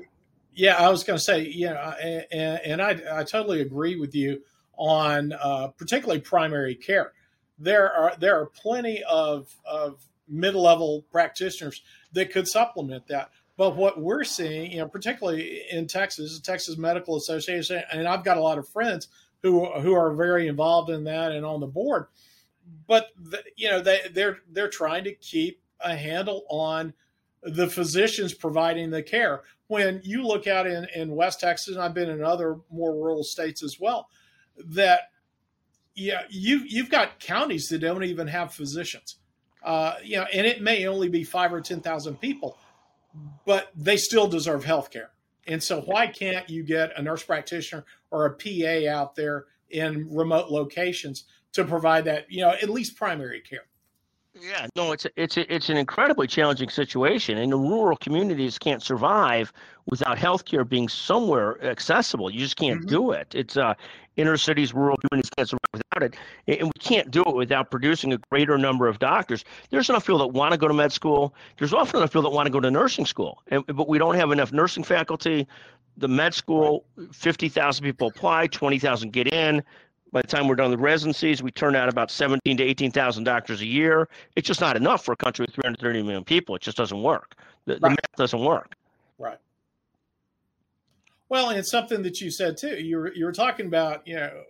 Yeah, 0.54 0.76
I 0.76 0.90
was 0.90 1.04
going 1.04 1.18
to 1.18 1.24
say, 1.24 1.44
yeah, 1.44 1.92
and, 2.32 2.60
and 2.62 2.82
I 2.82 3.20
I 3.20 3.24
totally 3.24 3.62
agree 3.62 3.96
with 3.96 4.16
you 4.16 4.42
on 4.78 5.34
uh, 5.34 5.68
particularly 5.78 6.22
primary 6.22 6.76
care. 6.76 7.14
There 7.58 7.92
are 7.92 8.16
there 8.18 8.40
are 8.40 8.46
plenty 8.48 9.04
of 9.04 9.54
of 9.66 10.02
mid 10.30 10.56
level 10.56 11.06
practitioners 11.12 11.82
that 12.14 12.32
could 12.32 12.48
supplement 12.48 13.08
that. 13.08 13.32
But 13.58 13.76
what 13.76 14.00
we're 14.00 14.24
seeing, 14.24 14.72
you 14.72 14.78
know, 14.78 14.88
particularly 14.88 15.64
in 15.70 15.88
Texas, 15.88 16.38
the 16.38 16.44
Texas 16.44 16.78
Medical 16.78 17.18
Association, 17.18 17.84
and 17.92 18.08
I've 18.08 18.24
got 18.24 18.38
a 18.38 18.42
lot 18.42 18.58
of 18.58 18.70
friends 18.70 19.10
who 19.42 19.66
who 19.82 19.94
are 19.94 20.14
very 20.14 20.48
involved 20.48 20.90
in 20.90 21.04
that 21.06 21.32
and 21.32 21.46
on 21.46 21.60
the 21.60 21.68
board. 21.68 22.08
But 22.88 23.08
the, 23.18 23.44
you 23.56 23.70
know 23.70 23.82
they 23.82 24.02
they're 24.14 24.40
they're 24.50 24.70
trying 24.70 25.04
to 25.06 25.14
keep 25.14 25.62
a 25.82 25.96
handle 25.96 26.46
on 26.50 26.94
the 27.44 27.68
physicians 27.68 28.34
providing 28.34 28.90
the 28.90 29.04
care. 29.04 29.42
When 29.68 30.02
you 30.04 30.24
look 30.26 30.48
out 30.48 30.66
in, 30.66 30.88
in 30.96 31.16
West 31.16 31.40
Texas, 31.40 31.76
and 31.76 31.84
I've 31.84 31.94
been 31.94 32.10
in 32.10 32.24
other 32.24 32.58
more 32.72 32.94
rural 32.94 33.24
states 33.24 33.64
as 33.64 33.78
well, 33.80 34.10
that 34.58 35.12
yeah, 35.96 36.24
you 36.30 36.64
you've 36.66 36.90
got 36.90 37.20
counties 37.20 37.68
that 37.68 37.80
don't 37.80 38.04
even 38.04 38.28
have 38.28 38.54
physicians. 38.54 39.18
Uh, 39.64 39.96
you 40.04 40.18
know, 40.18 40.26
and 40.34 40.48
it 40.48 40.62
may 40.62 40.88
only 40.88 41.10
be 41.10 41.24
five 41.24 41.54
or 41.54 41.62
ten 41.62 41.82
thousand 41.82 42.20
people, 42.20 42.58
but 43.46 43.72
they 43.76 43.98
still 43.98 44.28
deserve 44.28 44.64
health 44.64 44.90
care. 44.92 45.12
And 45.48 45.62
so, 45.62 45.82
why 45.82 46.08
can't 46.08 46.50
you 46.50 46.64
get 46.64 46.98
a 46.98 47.02
nurse 47.02 47.24
practitioner 47.24 47.86
or 48.12 48.26
a 48.26 48.34
PA 48.36 48.90
out 48.90 49.16
there 49.16 49.46
in 49.72 50.08
remote 50.12 50.50
locations 50.50 51.26
to 51.54 51.64
provide 51.66 52.06
that, 52.06 52.32
you 52.32 52.42
know, 52.42 52.52
at 52.52 52.70
least 52.70 52.96
primary 52.96 53.42
care? 53.42 53.66
Yeah, 54.40 54.68
no, 54.76 54.92
it's 54.92 55.06
a, 55.06 55.10
it's 55.16 55.38
a, 55.38 55.54
it's 55.54 55.70
an 55.70 55.78
incredibly 55.78 56.28
challenging 56.28 56.70
situation, 56.70 57.38
and 57.40 57.52
the 57.52 57.58
rural 57.58 57.98
communities 57.98 58.60
can't 58.60 58.82
survive 58.82 59.52
without 59.88 60.18
healthcare 60.18 60.68
being 60.68 60.88
somewhere 60.88 61.62
accessible. 61.64 62.30
You 62.30 62.40
just 62.40 62.56
can't 62.56 62.80
mm-hmm. 62.82 62.90
do 62.90 63.12
it. 63.12 63.34
It's 63.34 63.58
uh, 63.58 63.74
inner 64.20 64.38
cities, 64.38 64.74
rural 64.74 64.98
communities 64.98 65.30
can't 65.36 65.50
survive 65.50 65.60
without 65.74 66.04
it, 66.04 66.16
and 66.48 66.68
we 66.68 66.80
can't 66.80 67.10
do 67.12 67.22
it 67.24 67.36
without 67.36 67.72
producing 67.72 68.14
a 68.14 68.18
greater 68.30 68.58
number 68.58 68.88
of 68.88 69.00
doctors. 69.00 69.46
There's 69.70 69.90
enough 69.90 70.06
people 70.06 70.20
that 70.20 70.28
want 70.28 70.52
to 70.52 70.58
go 70.58 70.68
to 70.68 70.74
med 70.74 70.92
school. 70.92 71.34
There's 71.58 71.74
often 71.74 72.00
enough 72.00 72.12
people 72.12 72.24
that 72.24 72.36
want 72.36 72.48
to 72.48 72.52
go 72.52 72.60
to 72.60 72.72
nursing 72.72 73.06
school, 73.06 73.42
and, 73.48 73.66
but 73.66 73.88
we 73.88 73.98
don't 73.98 74.16
have 74.16 74.32
enough 74.32 74.52
nursing 74.52 74.84
faculty. 74.84 75.48
The 75.98 76.08
med 76.08 76.34
school, 76.34 76.86
fifty 77.12 77.50
thousand 77.50 77.86
people 77.86 78.08
apply, 78.08 78.48
twenty 78.48 78.80
thousand 78.80 79.12
get 79.14 79.34
in 79.34 79.64
by 80.12 80.22
the 80.22 80.28
time 80.28 80.48
we're 80.48 80.56
done 80.56 80.72
with 80.72 80.80
residencies, 80.80 81.44
we 81.44 81.52
turn 81.52 81.76
out 81.76 81.90
about 81.90 82.10
17 82.12 82.58
to 82.58 82.64
18,000 82.64 83.24
doctors 83.24 83.62
a 83.62 83.66
year. 83.66 84.10
It's 84.36 84.48
just 84.48 84.62
not 84.62 84.76
enough 84.76 85.06
for 85.06 85.12
a 85.12 85.16
country 85.16 85.44
with 85.44 85.54
330 85.54 86.04
million 86.04 86.24
people. 86.24 86.56
It 86.56 86.62
just 86.62 86.78
doesn't 86.78 87.02
work. 87.02 87.36
The, 87.66 87.74
right. 87.74 87.82
the 87.82 87.90
math 87.90 88.16
doesn't 88.18 88.40
work. 88.40 88.76
Right. 89.18 89.38
Well, 91.30 91.50
and 91.50 91.60
it's 91.60 91.72
something 91.72 92.02
that 92.04 92.20
you 92.22 92.32
said 92.32 92.58
too. 92.58 92.82
You 92.82 92.98
were, 92.98 93.14
you 93.14 93.26
were 93.26 93.32
talking 93.32 93.68
about, 93.68 94.06
you 94.08 94.16
know, 94.16 94.44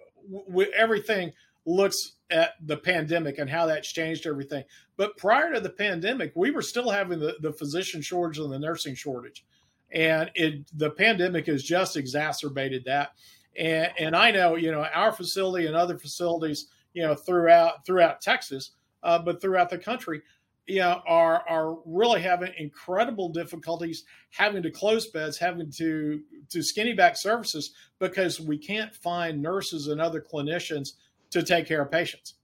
w- 0.48 0.72
everything 0.76 1.32
looks 1.66 2.14
at 2.32 2.52
the 2.66 2.78
pandemic 2.78 3.38
and 3.38 3.50
how 3.50 3.66
that's 3.66 3.92
changed 3.92 4.26
everything. 4.26 4.64
But 4.98 5.18
prior 5.18 5.54
to 5.54 5.60
the 5.60 5.70
pandemic, 5.70 6.32
we 6.36 6.52
were 6.52 6.62
still 6.62 6.90
having 6.90 7.20
the, 7.20 7.36
the 7.42 7.54
physician 7.54 8.02
shortage 8.02 8.40
and 8.40 8.52
the 8.52 8.60
nursing 8.60 8.96
shortage. 8.96 9.46
And 9.92 10.32
it, 10.36 10.66
the 10.78 10.92
pandemic 10.92 11.48
has 11.48 11.64
just 11.64 11.98
exacerbated 11.98 12.86
that 12.86 13.12
and, 13.60 13.92
and 14.00 14.16
I 14.16 14.32
know, 14.32 14.56
you 14.56 14.72
know, 14.72 14.86
our 14.94 15.12
facility 15.12 15.68
and 15.68 15.76
other 15.76 15.98
facilities, 15.98 16.68
you 16.94 17.04
know, 17.04 17.14
throughout 17.14 17.86
throughout 17.86 18.22
Texas, 18.22 18.72
uh, 19.04 19.20
but 19.20 19.42
throughout 19.42 19.70
the 19.70 19.78
country, 19.78 20.22
you 20.70 20.80
know, 20.80 21.02
are 21.08 21.44
are 21.50 21.78
really 21.86 22.22
having 22.22 22.54
incredible 22.58 23.30
difficulties 23.30 24.04
having 24.32 24.62
to 24.64 24.72
close 24.72 25.10
beds, 25.10 25.38
having 25.38 25.72
to 25.78 26.22
to 26.50 26.62
skinny 26.62 26.94
back 26.94 27.16
services 27.18 27.74
because 28.00 28.40
we 28.40 28.58
can't 28.58 28.94
find 28.94 29.42
nurses 29.42 29.88
and 29.88 30.00
other 30.00 30.22
clinicians 30.22 30.90
to 31.32 31.44
take 31.44 31.68
care 31.68 31.82
of 31.82 31.92
patients. 31.92 32.36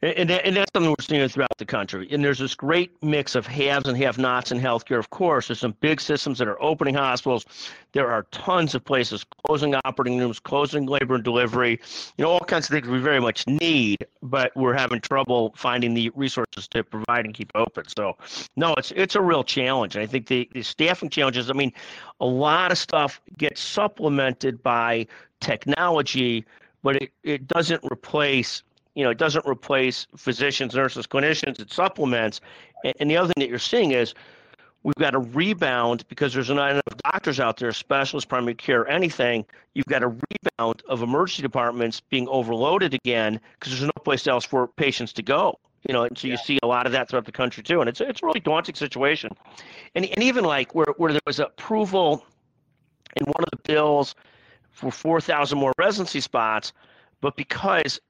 And, 0.00 0.30
and 0.30 0.56
that's 0.56 0.70
something 0.72 0.90
we're 0.90 1.02
seeing 1.02 1.28
throughout 1.28 1.58
the 1.58 1.64
country. 1.64 2.06
And 2.12 2.24
there's 2.24 2.38
this 2.38 2.54
great 2.54 2.92
mix 3.02 3.34
of 3.34 3.46
haves 3.46 3.88
and 3.88 3.96
have-nots 3.96 4.52
in 4.52 4.60
healthcare. 4.60 4.98
Of 4.98 5.10
course, 5.10 5.48
there's 5.48 5.58
some 5.58 5.74
big 5.80 6.00
systems 6.00 6.38
that 6.38 6.46
are 6.46 6.60
opening 6.62 6.94
hospitals. 6.94 7.44
There 7.92 8.08
are 8.08 8.22
tons 8.30 8.76
of 8.76 8.84
places 8.84 9.24
closing 9.44 9.74
operating 9.84 10.18
rooms, 10.18 10.38
closing 10.38 10.86
labor 10.86 11.16
and 11.16 11.24
delivery. 11.24 11.80
You 12.16 12.24
know, 12.24 12.30
all 12.30 12.40
kinds 12.40 12.66
of 12.66 12.74
things 12.74 12.86
we 12.86 12.98
very 12.98 13.20
much 13.20 13.44
need, 13.48 14.06
but 14.22 14.54
we're 14.54 14.74
having 14.74 15.00
trouble 15.00 15.52
finding 15.56 15.94
the 15.94 16.10
resources 16.14 16.68
to 16.68 16.84
provide 16.84 17.24
and 17.24 17.34
keep 17.34 17.50
open. 17.56 17.84
So, 17.96 18.16
no, 18.56 18.74
it's 18.74 18.92
it's 18.92 19.16
a 19.16 19.20
real 19.20 19.42
challenge. 19.42 19.96
And 19.96 20.02
I 20.02 20.06
think 20.06 20.28
the, 20.28 20.48
the 20.52 20.62
staffing 20.62 21.10
challenges. 21.10 21.50
I 21.50 21.54
mean, 21.54 21.72
a 22.20 22.26
lot 22.26 22.70
of 22.70 22.78
stuff 22.78 23.20
gets 23.36 23.60
supplemented 23.60 24.62
by 24.62 25.06
technology, 25.40 26.44
but 26.84 26.96
it, 26.96 27.10
it 27.24 27.48
doesn't 27.48 27.82
replace 27.90 28.62
you 28.98 29.04
know, 29.04 29.10
it 29.10 29.18
doesn't 29.18 29.46
replace 29.46 30.08
physicians, 30.16 30.74
nurses, 30.74 31.06
clinicians, 31.06 31.60
it 31.60 31.72
supplements. 31.72 32.40
And 32.98 33.08
the 33.08 33.16
other 33.16 33.32
thing 33.32 33.40
that 33.42 33.48
you're 33.48 33.60
seeing 33.60 33.92
is 33.92 34.12
we've 34.82 34.92
got 34.96 35.14
a 35.14 35.20
rebound 35.20 36.02
because 36.08 36.34
there's 36.34 36.50
not 36.50 36.72
enough 36.72 36.82
doctors 37.04 37.38
out 37.38 37.58
there, 37.58 37.70
specialists, 37.70 38.26
primary 38.26 38.56
care, 38.56 38.88
anything. 38.88 39.44
You've 39.74 39.86
got 39.86 40.02
a 40.02 40.08
rebound 40.08 40.82
of 40.88 41.02
emergency 41.02 41.42
departments 41.42 42.00
being 42.00 42.26
overloaded 42.26 42.92
again 42.92 43.38
because 43.60 43.70
there's 43.70 43.84
no 43.84 44.02
place 44.02 44.26
else 44.26 44.44
for 44.44 44.66
patients 44.66 45.12
to 45.12 45.22
go. 45.22 45.60
You 45.88 45.92
know, 45.92 46.02
and 46.02 46.18
so 46.18 46.26
yeah. 46.26 46.32
you 46.32 46.38
see 46.38 46.58
a 46.64 46.66
lot 46.66 46.86
of 46.86 46.90
that 46.90 47.08
throughout 47.08 47.24
the 47.24 47.30
country 47.30 47.62
too, 47.62 47.80
and 47.80 47.88
it's 47.88 48.00
it's 48.00 48.20
a 48.20 48.26
really 48.26 48.40
daunting 48.40 48.74
situation. 48.74 49.30
And 49.94 50.06
and 50.06 50.24
even 50.24 50.42
like 50.42 50.74
where 50.74 50.92
where 50.96 51.12
there 51.12 51.20
was 51.24 51.38
approval 51.38 52.26
in 53.14 53.26
one 53.26 53.44
of 53.44 53.50
the 53.52 53.72
bills 53.72 54.16
for 54.72 54.90
4,000 54.90 55.56
more 55.56 55.72
residency 55.78 56.20
spots, 56.20 56.72
but 57.20 57.36
because 57.36 58.00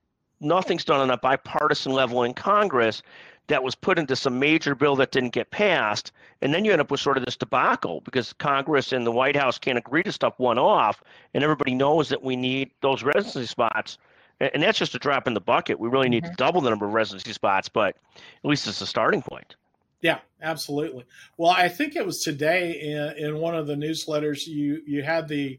nothing's 0.40 0.84
done 0.84 1.00
on 1.00 1.10
a 1.10 1.16
bipartisan 1.16 1.92
level 1.92 2.22
in 2.24 2.34
Congress 2.34 3.02
that 3.48 3.62
was 3.62 3.74
put 3.74 3.98
into 3.98 4.14
some 4.14 4.38
major 4.38 4.74
bill 4.74 4.94
that 4.96 5.10
didn't 5.10 5.32
get 5.32 5.50
passed. 5.50 6.12
And 6.42 6.54
then 6.54 6.64
you 6.64 6.72
end 6.72 6.80
up 6.80 6.90
with 6.90 7.00
sort 7.00 7.16
of 7.16 7.24
this 7.24 7.36
debacle 7.36 8.02
because 8.02 8.32
Congress 8.34 8.92
and 8.92 9.06
the 9.06 9.12
White 9.12 9.36
House 9.36 9.58
can't 9.58 9.78
agree 9.78 10.02
to 10.02 10.12
stuff 10.12 10.34
one 10.38 10.58
off. 10.58 11.02
And 11.34 11.42
everybody 11.42 11.74
knows 11.74 12.10
that 12.10 12.22
we 12.22 12.36
need 12.36 12.70
those 12.82 13.02
residency 13.02 13.46
spots. 13.46 13.98
And 14.40 14.62
that's 14.62 14.78
just 14.78 14.94
a 14.94 14.98
drop 14.98 15.26
in 15.26 15.34
the 15.34 15.40
bucket. 15.40 15.80
We 15.80 15.88
really 15.88 16.08
need 16.08 16.24
mm-hmm. 16.24 16.32
to 16.32 16.36
double 16.36 16.60
the 16.60 16.70
number 16.70 16.86
of 16.86 16.92
residency 16.92 17.32
spots, 17.32 17.68
but 17.68 17.96
at 18.16 18.44
least 18.44 18.66
it's 18.68 18.80
a 18.80 18.86
starting 18.86 19.22
point. 19.22 19.56
Yeah, 20.00 20.18
absolutely. 20.40 21.04
Well, 21.38 21.50
I 21.50 21.68
think 21.68 21.96
it 21.96 22.06
was 22.06 22.22
today 22.22 22.78
in, 22.80 23.24
in 23.26 23.38
one 23.38 23.56
of 23.56 23.66
the 23.66 23.74
newsletters 23.74 24.46
you 24.46 24.80
you 24.86 25.02
had 25.02 25.26
the 25.26 25.58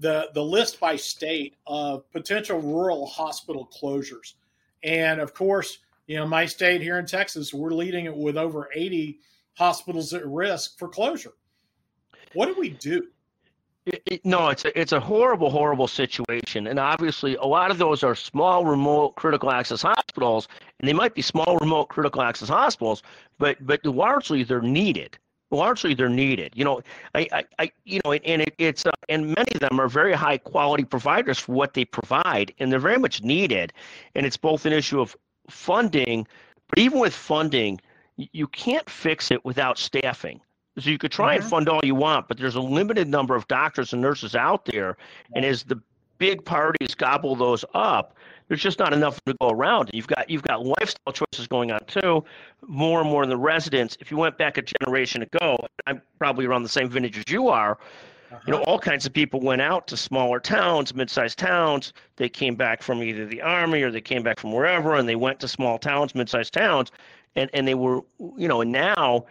the 0.00 0.28
the 0.34 0.42
list 0.42 0.80
by 0.80 0.96
state 0.96 1.56
of 1.66 2.10
potential 2.12 2.60
rural 2.60 3.06
hospital 3.06 3.68
closures, 3.72 4.34
and 4.82 5.20
of 5.20 5.34
course, 5.34 5.78
you 6.06 6.16
know 6.16 6.26
my 6.26 6.46
state 6.46 6.80
here 6.82 6.98
in 6.98 7.06
Texas, 7.06 7.54
we're 7.54 7.70
leading 7.70 8.04
it 8.04 8.16
with 8.16 8.36
over 8.36 8.68
eighty 8.74 9.20
hospitals 9.54 10.12
at 10.12 10.26
risk 10.26 10.78
for 10.78 10.88
closure. 10.88 11.32
What 12.34 12.46
do 12.46 12.56
we 12.58 12.70
do? 12.70 13.06
It, 13.86 14.02
it, 14.06 14.24
no, 14.24 14.48
it's 14.48 14.64
a, 14.64 14.78
it's 14.78 14.90
a 14.90 14.98
horrible, 14.98 15.48
horrible 15.48 15.86
situation, 15.86 16.66
and 16.66 16.78
obviously, 16.78 17.36
a 17.36 17.44
lot 17.44 17.70
of 17.70 17.78
those 17.78 18.02
are 18.02 18.16
small, 18.16 18.64
remote, 18.64 19.14
critical 19.14 19.52
access 19.52 19.80
hospitals, 19.80 20.48
and 20.80 20.88
they 20.88 20.92
might 20.92 21.14
be 21.14 21.22
small, 21.22 21.56
remote, 21.58 21.88
critical 21.88 22.20
access 22.20 22.48
hospitals, 22.48 23.02
but 23.38 23.64
but 23.64 23.84
largely 23.86 24.42
they're 24.42 24.60
needed 24.60 25.16
largely 25.50 25.94
they're 25.94 26.08
needed. 26.08 26.52
You 26.54 26.64
know, 26.64 26.82
I, 27.14 27.28
I, 27.32 27.44
I 27.58 27.72
you 27.84 28.00
know, 28.04 28.12
and 28.12 28.42
it, 28.42 28.54
it's 28.58 28.86
uh, 28.86 28.90
and 29.08 29.34
many 29.34 29.52
of 29.54 29.60
them 29.60 29.80
are 29.80 29.88
very 29.88 30.12
high 30.12 30.38
quality 30.38 30.84
providers 30.84 31.38
for 31.38 31.52
what 31.52 31.74
they 31.74 31.84
provide, 31.84 32.52
and 32.58 32.70
they're 32.70 32.78
very 32.78 32.98
much 32.98 33.22
needed. 33.22 33.72
And 34.14 34.26
it's 34.26 34.36
both 34.36 34.66
an 34.66 34.72
issue 34.72 35.00
of 35.00 35.16
funding, 35.48 36.26
but 36.68 36.78
even 36.78 36.98
with 36.98 37.14
funding, 37.14 37.80
you 38.16 38.46
can't 38.48 38.88
fix 38.88 39.30
it 39.30 39.44
without 39.44 39.78
staffing. 39.78 40.40
So 40.78 40.90
you 40.90 40.98
could 40.98 41.12
try 41.12 41.34
mm-hmm. 41.34 41.42
and 41.42 41.50
fund 41.50 41.68
all 41.68 41.80
you 41.84 41.94
want, 41.94 42.28
but 42.28 42.36
there's 42.36 42.54
a 42.54 42.60
limited 42.60 43.08
number 43.08 43.34
of 43.34 43.48
doctors 43.48 43.92
and 43.92 44.02
nurses 44.02 44.34
out 44.34 44.66
there, 44.66 44.96
and 45.34 45.44
as 45.44 45.62
the 45.62 45.80
big 46.18 46.44
parties 46.44 46.94
gobble 46.94 47.36
those 47.36 47.64
up, 47.74 48.16
there's 48.48 48.62
just 48.62 48.78
not 48.78 48.92
enough 48.92 49.22
to 49.24 49.34
go 49.40 49.50
around. 49.50 49.90
You've 49.92 50.06
got 50.06 50.30
you've 50.30 50.42
got 50.42 50.64
lifestyle 50.64 51.12
choices 51.12 51.46
going 51.48 51.72
on 51.72 51.80
too, 51.86 52.24
more 52.66 53.00
and 53.00 53.10
more 53.10 53.22
in 53.22 53.28
the 53.28 53.36
residents. 53.36 53.96
If 54.00 54.10
you 54.10 54.16
went 54.16 54.38
back 54.38 54.58
a 54.58 54.62
generation 54.62 55.22
ago, 55.22 55.58
I'm 55.86 56.00
probably 56.18 56.46
around 56.46 56.62
the 56.62 56.68
same 56.68 56.88
vintage 56.88 57.18
as 57.18 57.24
you 57.28 57.48
are. 57.48 57.78
Uh-huh. 58.30 58.40
You 58.46 58.52
know, 58.52 58.62
all 58.64 58.78
kinds 58.78 59.06
of 59.06 59.12
people 59.12 59.40
went 59.40 59.62
out 59.62 59.86
to 59.88 59.96
smaller 59.96 60.40
towns, 60.40 60.92
mid-sized 60.94 61.38
towns. 61.38 61.92
They 62.16 62.28
came 62.28 62.56
back 62.56 62.82
from 62.82 63.02
either 63.02 63.24
the 63.24 63.40
army 63.40 63.82
or 63.82 63.90
they 63.90 64.00
came 64.00 64.22
back 64.22 64.40
from 64.40 64.52
wherever, 64.52 64.96
and 64.96 65.08
they 65.08 65.14
went 65.14 65.38
to 65.40 65.48
small 65.48 65.78
towns, 65.78 66.14
mid-sized 66.14 66.52
towns, 66.52 66.90
and 67.36 67.50
and 67.52 67.66
they 67.66 67.74
were, 67.74 68.02
you 68.36 68.48
know, 68.48 68.60
and 68.60 68.72
now 68.72 69.26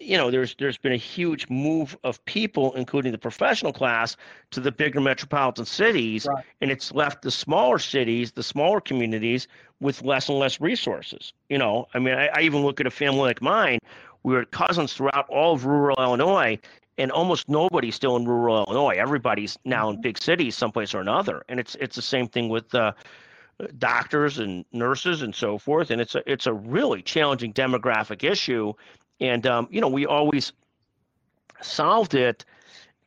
you 0.00 0.16
know, 0.16 0.30
there's 0.30 0.54
there's 0.58 0.78
been 0.78 0.92
a 0.92 0.96
huge 0.96 1.48
move 1.48 1.96
of 2.04 2.24
people, 2.24 2.72
including 2.74 3.12
the 3.12 3.18
professional 3.18 3.72
class, 3.72 4.16
to 4.52 4.60
the 4.60 4.70
bigger 4.70 5.00
metropolitan 5.00 5.64
cities, 5.64 6.26
right. 6.26 6.44
and 6.60 6.70
it's 6.70 6.92
left 6.92 7.22
the 7.22 7.30
smaller 7.30 7.78
cities, 7.78 8.32
the 8.32 8.42
smaller 8.42 8.80
communities, 8.80 9.48
with 9.80 10.02
less 10.02 10.28
and 10.28 10.38
less 10.38 10.60
resources. 10.60 11.32
You 11.48 11.58
know, 11.58 11.88
I 11.94 11.98
mean, 11.98 12.14
I, 12.14 12.28
I 12.28 12.40
even 12.42 12.62
look 12.62 12.80
at 12.80 12.86
a 12.86 12.90
family 12.90 13.20
like 13.20 13.42
mine. 13.42 13.78
We 14.22 14.34
were 14.34 14.44
cousins 14.44 14.92
throughout 14.92 15.28
all 15.28 15.54
of 15.54 15.64
rural 15.64 15.96
Illinois, 16.00 16.58
and 16.96 17.10
almost 17.10 17.48
nobody's 17.48 17.94
still 17.94 18.16
in 18.16 18.26
rural 18.26 18.64
Illinois. 18.64 18.96
Everybody's 18.96 19.58
now 19.64 19.88
in 19.88 19.96
mm-hmm. 19.96 20.02
big 20.02 20.18
cities, 20.18 20.56
someplace 20.56 20.94
or 20.94 21.00
another, 21.00 21.42
and 21.48 21.58
it's 21.58 21.74
it's 21.76 21.96
the 21.96 22.02
same 22.02 22.28
thing 22.28 22.48
with. 22.48 22.74
Uh, 22.74 22.92
doctors 23.78 24.38
and 24.38 24.64
nurses 24.70 25.22
and 25.22 25.34
so 25.34 25.58
forth 25.58 25.90
and 25.90 26.00
it's 26.00 26.14
a 26.14 26.22
it's 26.30 26.46
a 26.46 26.52
really 26.52 27.02
challenging 27.02 27.52
demographic 27.52 28.22
issue 28.22 28.72
and, 29.20 29.46
um, 29.46 29.68
you 29.70 29.80
know, 29.80 29.88
we 29.88 30.06
always 30.06 30.52
solved 31.60 32.14
it, 32.14 32.44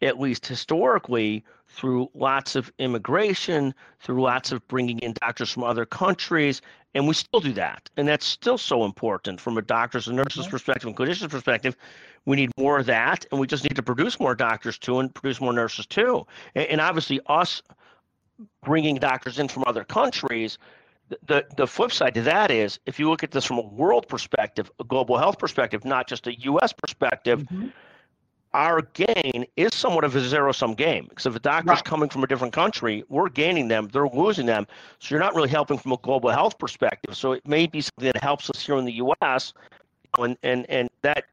at 0.02 0.20
least 0.20 0.46
historically, 0.46 1.44
through 1.68 2.10
lots 2.14 2.56
of 2.56 2.72
immigration, 2.80 3.74
through 4.00 4.22
lots 4.22 4.52
of 4.52 4.68
bringing 4.68 5.00
in 5.00 5.14
doctors 5.22 5.52
from 5.52 5.64
other 5.64 5.86
countries. 5.86 6.62
And 6.94 7.08
we 7.08 7.14
still 7.14 7.40
do 7.40 7.54
that. 7.54 7.90
And 7.96 8.08
that's 8.08 8.26
still 8.26 8.58
so 8.58 8.84
important 8.84 9.40
from 9.40 9.58
a 9.58 9.62
doctor's 9.62 10.08
and 10.08 10.18
nurse's 10.18 10.42
okay. 10.42 10.52
perspective 10.52 10.88
and 10.88 10.98
clinician's 10.98 11.32
perspective. 11.32 11.78
We 12.26 12.36
need 12.36 12.52
more 12.58 12.80
of 12.80 12.86
that. 12.88 13.26
And 13.32 13.40
we 13.40 13.48
just 13.48 13.64
need 13.64 13.76
to 13.78 13.84
produce 13.84 14.20
more 14.20 14.36
doctors 14.36 14.78
too 14.78 15.00
and 15.00 15.14
produce 15.14 15.40
more 15.40 15.54
nurses 15.54 15.86
too. 15.86 16.28
And, 16.56 16.68
and 16.68 16.82
obviously, 16.82 17.22
us 17.28 17.62
bringing 18.64 18.96
doctors 18.96 19.40
in 19.40 19.48
from 19.48 19.64
other 19.66 19.86
countries 19.86 20.58
the 21.28 21.46
the 21.58 21.68
flip 21.68 21.92
side 21.92 22.14
to 22.16 22.22
that 22.24 22.52
is 22.52 22.80
if 22.86 23.00
you 23.00 23.10
look 23.10 23.24
at 23.24 23.32
this 23.32 23.46
from 23.46 23.58
a 23.58 23.66
world 23.66 24.08
perspective, 24.08 24.72
a 24.80 24.84
global 24.84 25.18
health 25.18 25.38
perspective, 25.38 25.86
not 25.86 26.08
just 26.08 26.28
a 26.28 26.40
U.S. 26.42 26.74
perspective, 26.74 27.42
mm-hmm. 27.44 27.68
our 28.54 28.82
gain 28.94 29.46
is 29.58 29.74
somewhat 29.74 30.04
of 30.04 30.16
a 30.16 30.22
zero 30.22 30.52
sum 30.52 30.74
game. 30.74 31.06
Because 31.10 31.26
if 31.26 31.36
a 31.36 31.40
doctor's 31.40 31.78
right. 31.78 31.84
coming 31.84 32.10
from 32.10 32.24
a 32.24 32.28
different 32.28 32.54
country, 32.54 33.04
we're 33.10 33.30
gaining 33.30 33.68
them, 33.68 33.90
they're 33.92 34.08
losing 34.08 34.46
them. 34.46 34.68
So 35.00 35.14
you're 35.14 35.24
not 35.24 35.36
really 35.36 35.50
helping 35.50 35.78
from 35.78 35.92
a 35.92 35.98
global 35.98 36.30
health 36.30 36.58
perspective. 36.58 37.16
So 37.16 37.34
it 37.34 37.48
may 37.48 37.68
be 37.68 37.82
something 37.82 38.12
that 38.14 38.22
helps 38.22 38.50
us 38.50 38.66
here 38.66 38.78
in 38.78 38.86
the 38.86 38.94
U.S. 38.94 39.54
And 40.18 40.38
and 40.44 40.70
and 40.70 40.90
that 41.02 41.26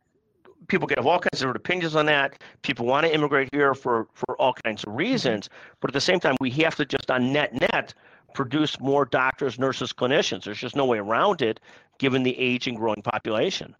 people 0.68 0.87
get 0.87 0.99
all 0.99 1.18
kinds 1.18 1.35
of 1.35 1.38
different 1.40 1.56
opinions 1.56 1.97
on 1.97 2.06
that. 2.06 2.42
People 2.62 2.87
want 2.87 3.06
to 3.06 3.12
immigrate 3.12 3.49
here 3.52 3.75
for 3.75 4.06
for 4.14 4.37
all 4.40 4.54
kinds 4.64 4.85
of 4.85 4.94
reasons. 4.94 5.49
Mm-hmm. 5.49 5.75
But 5.80 5.90
at 5.90 5.94
the 5.94 6.00
same 6.00 6.20
time, 6.20 6.37
we 6.40 6.50
have 6.50 6.76
to 6.76 6.85
just 6.85 7.11
on 7.11 7.32
net 7.32 7.54
net 7.54 7.94
produce 8.35 8.78
more 8.80 9.04
doctors, 9.04 9.58
nurses, 9.58 9.92
clinicians. 9.92 10.44
There's 10.44 10.58
just 10.58 10.76
no 10.76 10.85
way 10.85 10.99
around 10.99 11.42
it, 11.42 11.61
given 11.99 12.23
the 12.23 12.38
aging, 12.38 12.75
growing 12.75 13.02
population. 13.02 13.75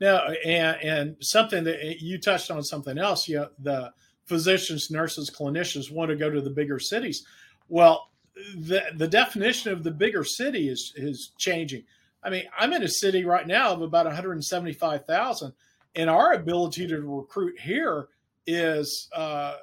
Now, 0.00 0.28
and, 0.44 0.76
and 0.82 1.16
something 1.20 1.64
that 1.64 2.00
you 2.00 2.18
touched 2.18 2.50
on 2.50 2.62
something 2.62 2.98
else. 2.98 3.28
You 3.28 3.36
know, 3.36 3.48
the 3.58 3.92
physicians, 4.26 4.90
nurses, 4.90 5.30
clinicians 5.30 5.90
want 5.90 6.10
to 6.10 6.16
go 6.16 6.30
to 6.30 6.40
the 6.40 6.50
bigger 6.50 6.78
cities. 6.78 7.24
Well, 7.68 8.10
the 8.54 8.82
the 8.96 9.08
definition 9.08 9.72
of 9.72 9.82
the 9.82 9.90
bigger 9.90 10.24
city 10.24 10.68
is 10.68 10.92
is 10.96 11.32
changing. 11.38 11.84
I 12.22 12.30
mean, 12.30 12.44
I'm 12.58 12.72
in 12.72 12.82
a 12.82 12.88
city 12.88 13.24
right 13.24 13.46
now 13.46 13.72
of 13.72 13.82
about 13.82 14.06
175,000, 14.06 15.52
and 15.94 16.10
our 16.10 16.32
ability 16.32 16.86
to 16.88 17.00
recruit 17.00 17.58
here 17.58 18.08
is 18.46 19.08
uh, 19.14 19.56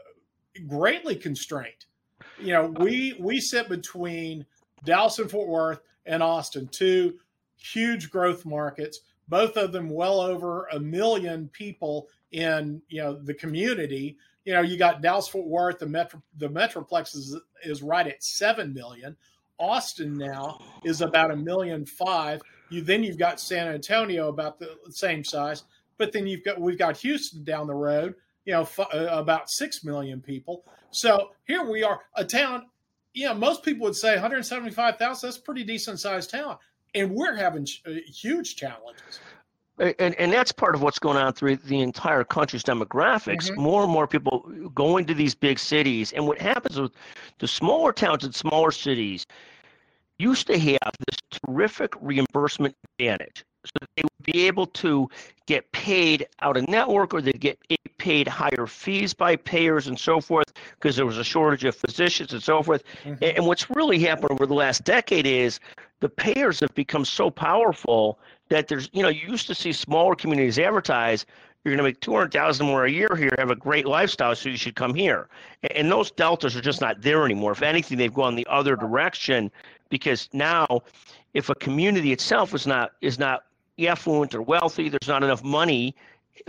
greatly 0.68 1.16
constrained 1.16 1.86
you 2.40 2.54
know, 2.54 2.74
we 2.80 3.16
we 3.20 3.40
sit 3.40 3.70
between 3.70 4.46
Dallas 4.84 5.20
and 5.20 5.30
Fort 5.30 5.48
Worth 5.48 5.82
and 6.06 6.22
Austin, 6.22 6.68
two 6.68 7.16
huge 7.58 8.10
growth 8.10 8.46
markets, 8.46 9.02
both 9.28 9.58
of 9.58 9.72
them 9.72 9.90
well 9.90 10.20
over 10.20 10.68
a 10.72 10.80
million 10.80 11.50
people 11.50 12.08
in 12.32 12.82
you 12.88 13.02
know 13.02 13.14
the 13.14 13.34
community. 13.34 14.18
You 14.44 14.54
know, 14.54 14.62
you 14.62 14.78
got 14.78 15.02
Dallas 15.02 15.28
Fort 15.28 15.48
Worth, 15.48 15.80
the 15.80 15.88
metro 15.88 16.22
the 16.38 16.50
metroplex 16.50 17.16
is 17.16 17.38
is 17.64 17.82
right 17.82 18.08
at 18.08 18.24
seven 18.24 18.74
million. 18.74 19.16
Austin 19.58 20.18
now 20.18 20.60
is 20.84 21.02
about 21.02 21.32
a 21.32 21.36
million 21.36 21.86
five. 21.86 22.42
You 22.70 22.82
then 22.82 23.04
you've 23.04 23.18
got 23.18 23.40
San 23.40 23.68
Antonio 23.68 24.28
about 24.28 24.60
the 24.60 24.78
same 24.90 25.24
size, 25.24 25.64
but 25.98 26.12
then 26.12 26.28
you've 26.28 26.44
got 26.44 26.60
we've 26.60 26.78
got 26.78 26.98
Houston 26.98 27.44
down 27.44 27.68
the 27.68 27.74
road, 27.74 28.16
you 28.46 28.54
know, 28.54 28.62
f- 28.62 28.80
uh, 28.80 29.08
about 29.12 29.50
six 29.50 29.84
million 29.84 30.22
people. 30.22 30.64
So 30.92 31.32
here 31.46 31.64
we 31.64 31.84
are, 31.84 32.00
a 32.16 32.24
town. 32.24 32.68
You 33.14 33.28
know, 33.28 33.34
most 33.34 33.64
people 33.64 33.86
would 33.86 33.96
say 33.96 34.14
175,000. 34.14 35.28
That's 35.28 35.38
pretty 35.38 35.64
decent 35.64 36.00
sized 36.00 36.30
town, 36.30 36.58
and 36.94 37.12
we're 37.12 37.36
having 37.36 37.68
uh, 37.86 37.92
huge 38.08 38.56
challenges. 38.56 39.20
And, 39.78 40.16
and 40.16 40.32
that's 40.32 40.54
part 40.54 40.74
of 40.74 40.82
what's 40.82 41.00
going 41.00 41.18
on 41.18 41.34
through 41.34 41.58
the 41.58 41.82
entire 41.82 42.24
country's 42.24 42.64
demographics. 42.64 43.50
Mm-hmm. 43.50 43.62
More 43.62 43.84
and 43.84 43.92
more 43.92 44.08
people 44.08 44.50
going 44.74 45.06
to 45.08 45.14
these 45.14 45.36
big 45.36 45.60
cities. 45.60 46.14
And 46.14 46.26
what 46.26 46.40
happens 46.40 46.80
with 46.80 46.94
the 47.40 47.48
smaller 47.48 47.92
towns 47.92 48.24
and 48.24 48.34
smaller 48.34 48.72
cities 48.72 49.26
used 50.18 50.48
to 50.48 50.58
have 50.58 50.94
this 51.08 51.18
terrific 51.46 51.94
reimbursement 52.00 52.74
advantage 52.98 53.44
so 53.44 53.44
they 53.44 53.44
would 53.44 53.55
be 54.26 54.48
able 54.48 54.68
to 54.68 55.10
get 55.46 55.72
paid 55.72 56.28
out 56.42 56.58
of 56.58 56.68
network 56.68 57.14
or 57.14 57.22
they'd 57.22 57.40
get 57.40 57.60
paid 57.98 58.28
higher 58.28 58.66
fees 58.68 59.14
by 59.14 59.36
payers 59.36 59.88
and 59.88 60.00
so 60.00 60.20
forth 60.20 60.52
because 60.72 60.96
there 60.96 61.06
was 61.06 61.18
a 61.18 61.24
shortage 61.24 61.64
of 61.64 61.76
physicians 61.76 62.34
and 62.34 62.42
so 62.42 62.62
forth. 62.64 62.84
Mm-hmm. 63.04 63.24
And 63.24 63.46
what's 63.46 63.70
really 63.70 64.00
happened 64.00 64.32
over 64.32 64.46
the 64.46 64.54
last 64.54 64.84
decade 64.84 65.26
is 65.26 65.60
the 66.00 66.10
payers 66.10 66.60
have 66.60 66.74
become 66.74 67.06
so 67.06 67.30
powerful 67.30 68.20
that 68.50 68.68
there's, 68.68 68.90
you 68.94 69.02
know, 69.02 69.10
you 69.10 69.28
used 69.28 69.48
to 69.48 69.56
see 69.56 69.72
smaller 69.72 70.16
communities 70.16 70.60
advertise, 70.60 71.26
you're 71.64 71.72
going 71.72 71.78
to 71.78 71.84
make 71.84 72.00
200,000 72.02 72.66
more 72.66 72.86
a 72.86 72.92
year 72.92 73.16
here, 73.16 73.34
have 73.40 73.50
a 73.50 73.56
great 73.56 73.88
lifestyle, 73.88 74.36
so 74.36 74.50
you 74.50 74.58
should 74.58 74.76
come 74.76 74.94
here. 74.94 75.30
And 75.72 75.92
those 75.92 76.12
deltas 76.12 76.56
are 76.56 76.62
just 76.62 76.80
not 76.80 77.02
there 77.02 77.26
anymore. 77.26 77.54
If 77.54 77.64
anything, 77.64 77.98
they've 77.98 78.14
gone 78.14 78.36
the 78.36 78.46
other 78.48 78.76
direction 78.76 79.52
because 79.90 80.30
now 80.32 80.82
if 81.34 81.50
a 81.50 81.56
community 81.56 82.12
itself 82.12 82.54
is 82.54 82.68
not 82.68 82.92
is 83.02 83.18
not 83.18 83.46
affluent 83.80 84.34
or 84.34 84.42
wealthy. 84.42 84.90
There's 84.90 85.08
not 85.08 85.24
enough 85.24 85.44
money 85.44 85.96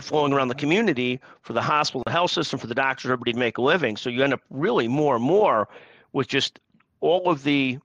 flowing 0.00 0.32
around 0.32 0.48
the 0.48 0.54
community 0.54 1.20
for 1.42 1.52
the 1.52 1.62
hospital, 1.62 2.02
the 2.04 2.12
health 2.12 2.30
system, 2.30 2.58
for 2.58 2.66
the 2.66 2.74
doctors, 2.74 3.10
everybody 3.10 3.32
to 3.32 3.38
make 3.38 3.58
a 3.58 3.62
living. 3.62 3.96
So 3.96 4.10
you 4.10 4.22
end 4.22 4.32
up 4.32 4.40
really 4.50 4.88
more 4.88 5.16
and 5.16 5.24
more 5.24 5.68
with 6.12 6.28
just 6.28 6.58
all 7.00 7.30
of 7.30 7.42
the 7.44 7.78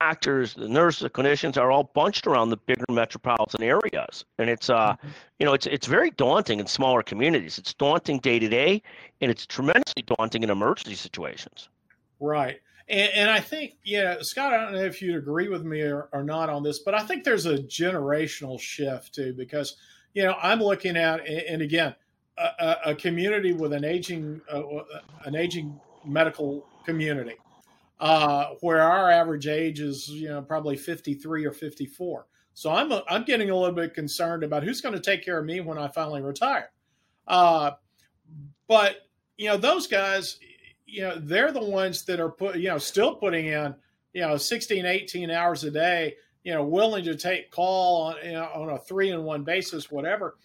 doctors, 0.00 0.54
the 0.54 0.68
nurses, 0.68 1.00
the 1.00 1.10
clinicians 1.10 1.56
are 1.56 1.70
all 1.70 1.84
bunched 1.94 2.26
around 2.26 2.50
the 2.50 2.56
bigger 2.56 2.84
metropolitan 2.90 3.62
areas, 3.62 4.24
and 4.38 4.50
it's 4.50 4.68
uh, 4.68 4.92
mm-hmm. 4.92 5.08
you 5.38 5.46
know, 5.46 5.54
it's 5.54 5.66
it's 5.66 5.86
very 5.86 6.10
daunting 6.10 6.60
in 6.60 6.66
smaller 6.66 7.02
communities. 7.02 7.58
It's 7.58 7.72
daunting 7.74 8.18
day 8.18 8.38
to 8.38 8.48
day, 8.48 8.82
and 9.20 9.30
it's 9.30 9.46
tremendously 9.46 10.02
daunting 10.18 10.42
in 10.42 10.50
emergency 10.50 10.94
situations. 10.94 11.68
Right. 12.20 12.60
And, 12.88 13.12
and, 13.14 13.30
I 13.30 13.40
think, 13.40 13.74
yeah, 13.82 14.16
Scott, 14.20 14.52
I 14.52 14.62
don't 14.62 14.72
know 14.72 14.84
if 14.84 15.02
you'd 15.02 15.16
agree 15.16 15.48
with 15.48 15.64
me 15.64 15.80
or, 15.80 16.08
or, 16.12 16.22
not 16.22 16.48
on 16.48 16.62
this, 16.62 16.78
but 16.78 16.94
I 16.94 17.00
think 17.00 17.24
there's 17.24 17.46
a 17.46 17.58
generational 17.58 18.60
shift 18.60 19.14
too, 19.14 19.34
because, 19.36 19.76
you 20.14 20.22
know, 20.22 20.36
I'm 20.40 20.60
looking 20.60 20.96
at, 20.96 21.26
and 21.26 21.62
again, 21.62 21.96
a, 22.38 22.76
a 22.86 22.94
community 22.94 23.52
with 23.52 23.72
an 23.72 23.84
aging, 23.84 24.40
uh, 24.50 24.62
an 25.24 25.34
aging 25.34 25.80
medical 26.04 26.64
community, 26.84 27.36
uh, 27.98 28.50
where 28.60 28.80
our 28.80 29.10
average 29.10 29.46
age 29.46 29.80
is, 29.80 30.08
you 30.08 30.28
know, 30.28 30.42
probably 30.42 30.76
53 30.76 31.44
or 31.44 31.52
54. 31.52 32.26
So 32.54 32.70
I'm, 32.70 32.92
a, 32.92 33.02
I'm 33.08 33.24
getting 33.24 33.50
a 33.50 33.56
little 33.56 33.74
bit 33.74 33.94
concerned 33.94 34.44
about 34.44 34.62
who's 34.62 34.80
going 34.80 34.94
to 34.94 35.00
take 35.00 35.24
care 35.24 35.38
of 35.38 35.44
me 35.44 35.60
when 35.60 35.76
I 35.76 35.88
finally 35.88 36.22
retire. 36.22 36.70
Uh, 37.26 37.72
but, 38.68 38.96
you 39.36 39.48
know, 39.48 39.56
those 39.56 39.86
guys, 39.86 40.38
you 40.86 41.02
know, 41.02 41.18
they're 41.18 41.52
the 41.52 41.62
ones 41.62 42.04
that 42.04 42.20
are 42.20 42.30
put, 42.30 42.56
you 42.56 42.68
know, 42.68 42.78
still 42.78 43.16
putting 43.16 43.46
in, 43.46 43.74
you 44.12 44.22
know, 44.22 44.36
16, 44.36 44.86
18 44.86 45.30
hours 45.30 45.64
a 45.64 45.70
day, 45.70 46.14
you 46.44 46.54
know, 46.54 46.64
willing 46.64 47.04
to 47.04 47.16
take 47.16 47.50
call 47.50 48.02
on, 48.02 48.16
you 48.24 48.32
know, 48.32 48.48
on 48.54 48.70
a 48.70 48.78
three 48.78 49.10
in 49.10 49.24
one 49.24 49.42
basis, 49.42 49.90
whatever. 49.90 50.36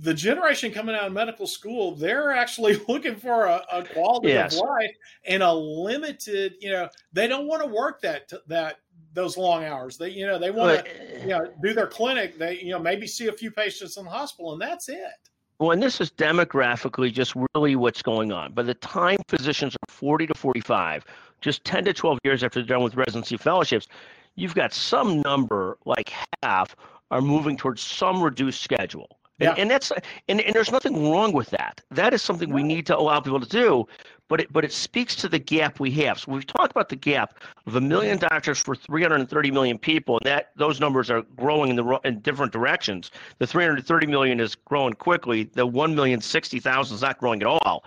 The 0.00 0.12
generation 0.12 0.72
coming 0.72 0.94
out 0.94 1.06
of 1.06 1.12
medical 1.12 1.46
school, 1.46 1.94
they're 1.94 2.32
actually 2.32 2.76
looking 2.88 3.16
for 3.16 3.46
a, 3.46 3.62
a 3.72 3.84
quality 3.84 4.28
yes. 4.28 4.54
of 4.54 4.60
life 4.68 4.94
and 5.24 5.42
a 5.42 5.52
limited, 5.52 6.54
you 6.60 6.72
know, 6.72 6.88
they 7.12 7.28
don't 7.28 7.46
want 7.46 7.62
to 7.62 7.68
work 7.68 8.02
that, 8.02 8.30
that, 8.48 8.76
those 9.12 9.38
long 9.38 9.64
hours. 9.64 9.96
They, 9.96 10.10
you 10.10 10.26
know, 10.26 10.38
they 10.38 10.50
want 10.50 10.84
to, 10.84 11.16
eh. 11.16 11.22
you 11.22 11.28
know, 11.28 11.52
do 11.62 11.72
their 11.72 11.86
clinic. 11.86 12.38
They, 12.38 12.60
you 12.60 12.72
know, 12.72 12.78
maybe 12.78 13.06
see 13.06 13.28
a 13.28 13.32
few 13.32 13.50
patients 13.50 13.96
in 13.96 14.04
the 14.04 14.10
hospital, 14.10 14.52
and 14.52 14.60
that's 14.60 14.88
it. 14.88 15.30
Well, 15.58 15.70
and 15.70 15.82
this 15.82 16.00
is 16.00 16.10
demographically 16.10 17.12
just 17.12 17.34
really 17.54 17.76
what's 17.76 18.02
going 18.02 18.30
on. 18.30 18.52
By 18.52 18.62
the 18.62 18.74
time 18.74 19.18
physicians 19.28 19.74
are 19.74 19.90
40 19.90 20.26
to 20.26 20.34
45, 20.34 21.04
just 21.40 21.64
10 21.64 21.86
to 21.86 21.94
12 21.94 22.18
years 22.24 22.44
after 22.44 22.60
they're 22.60 22.66
done 22.66 22.82
with 22.82 22.94
residency 22.94 23.36
fellowships, 23.36 23.88
you've 24.34 24.54
got 24.54 24.72
some 24.72 25.22
number, 25.22 25.78
like 25.86 26.12
half, 26.42 26.76
are 27.10 27.22
moving 27.22 27.56
towards 27.56 27.80
some 27.80 28.22
reduced 28.22 28.60
schedule. 28.60 29.18
Yeah. 29.38 29.50
And, 29.50 29.58
and 29.60 29.70
that's 29.70 29.92
and, 30.28 30.40
and 30.40 30.54
there's 30.54 30.72
nothing 30.72 31.10
wrong 31.10 31.32
with 31.32 31.50
that. 31.50 31.82
That 31.90 32.14
is 32.14 32.22
something 32.22 32.50
we 32.50 32.62
need 32.62 32.86
to 32.86 32.96
allow 32.96 33.20
people 33.20 33.40
to 33.40 33.48
do, 33.48 33.86
but 34.28 34.40
it 34.40 34.52
but 34.52 34.64
it 34.64 34.72
speaks 34.72 35.14
to 35.16 35.28
the 35.28 35.38
gap 35.38 35.78
we 35.78 35.90
have. 35.92 36.18
So 36.18 36.32
we've 36.32 36.46
talked 36.46 36.70
about 36.70 36.88
the 36.88 36.96
gap 36.96 37.38
of 37.66 37.76
a 37.76 37.80
million 37.80 38.18
doctors 38.18 38.58
for 38.58 38.74
330 38.74 39.50
million 39.50 39.78
people, 39.78 40.18
and 40.18 40.26
that 40.26 40.50
those 40.56 40.80
numbers 40.80 41.10
are 41.10 41.22
growing 41.36 41.70
in 41.70 41.76
the 41.76 42.00
in 42.04 42.20
different 42.20 42.52
directions. 42.52 43.10
The 43.38 43.46
330 43.46 44.06
million 44.06 44.40
is 44.40 44.54
growing 44.54 44.94
quickly. 44.94 45.44
The 45.44 45.66
1 45.66 45.94
million 45.94 46.20
60,000 46.20 46.94
is 46.94 47.02
not 47.02 47.18
growing 47.18 47.40
at 47.42 47.48
all. 47.48 47.84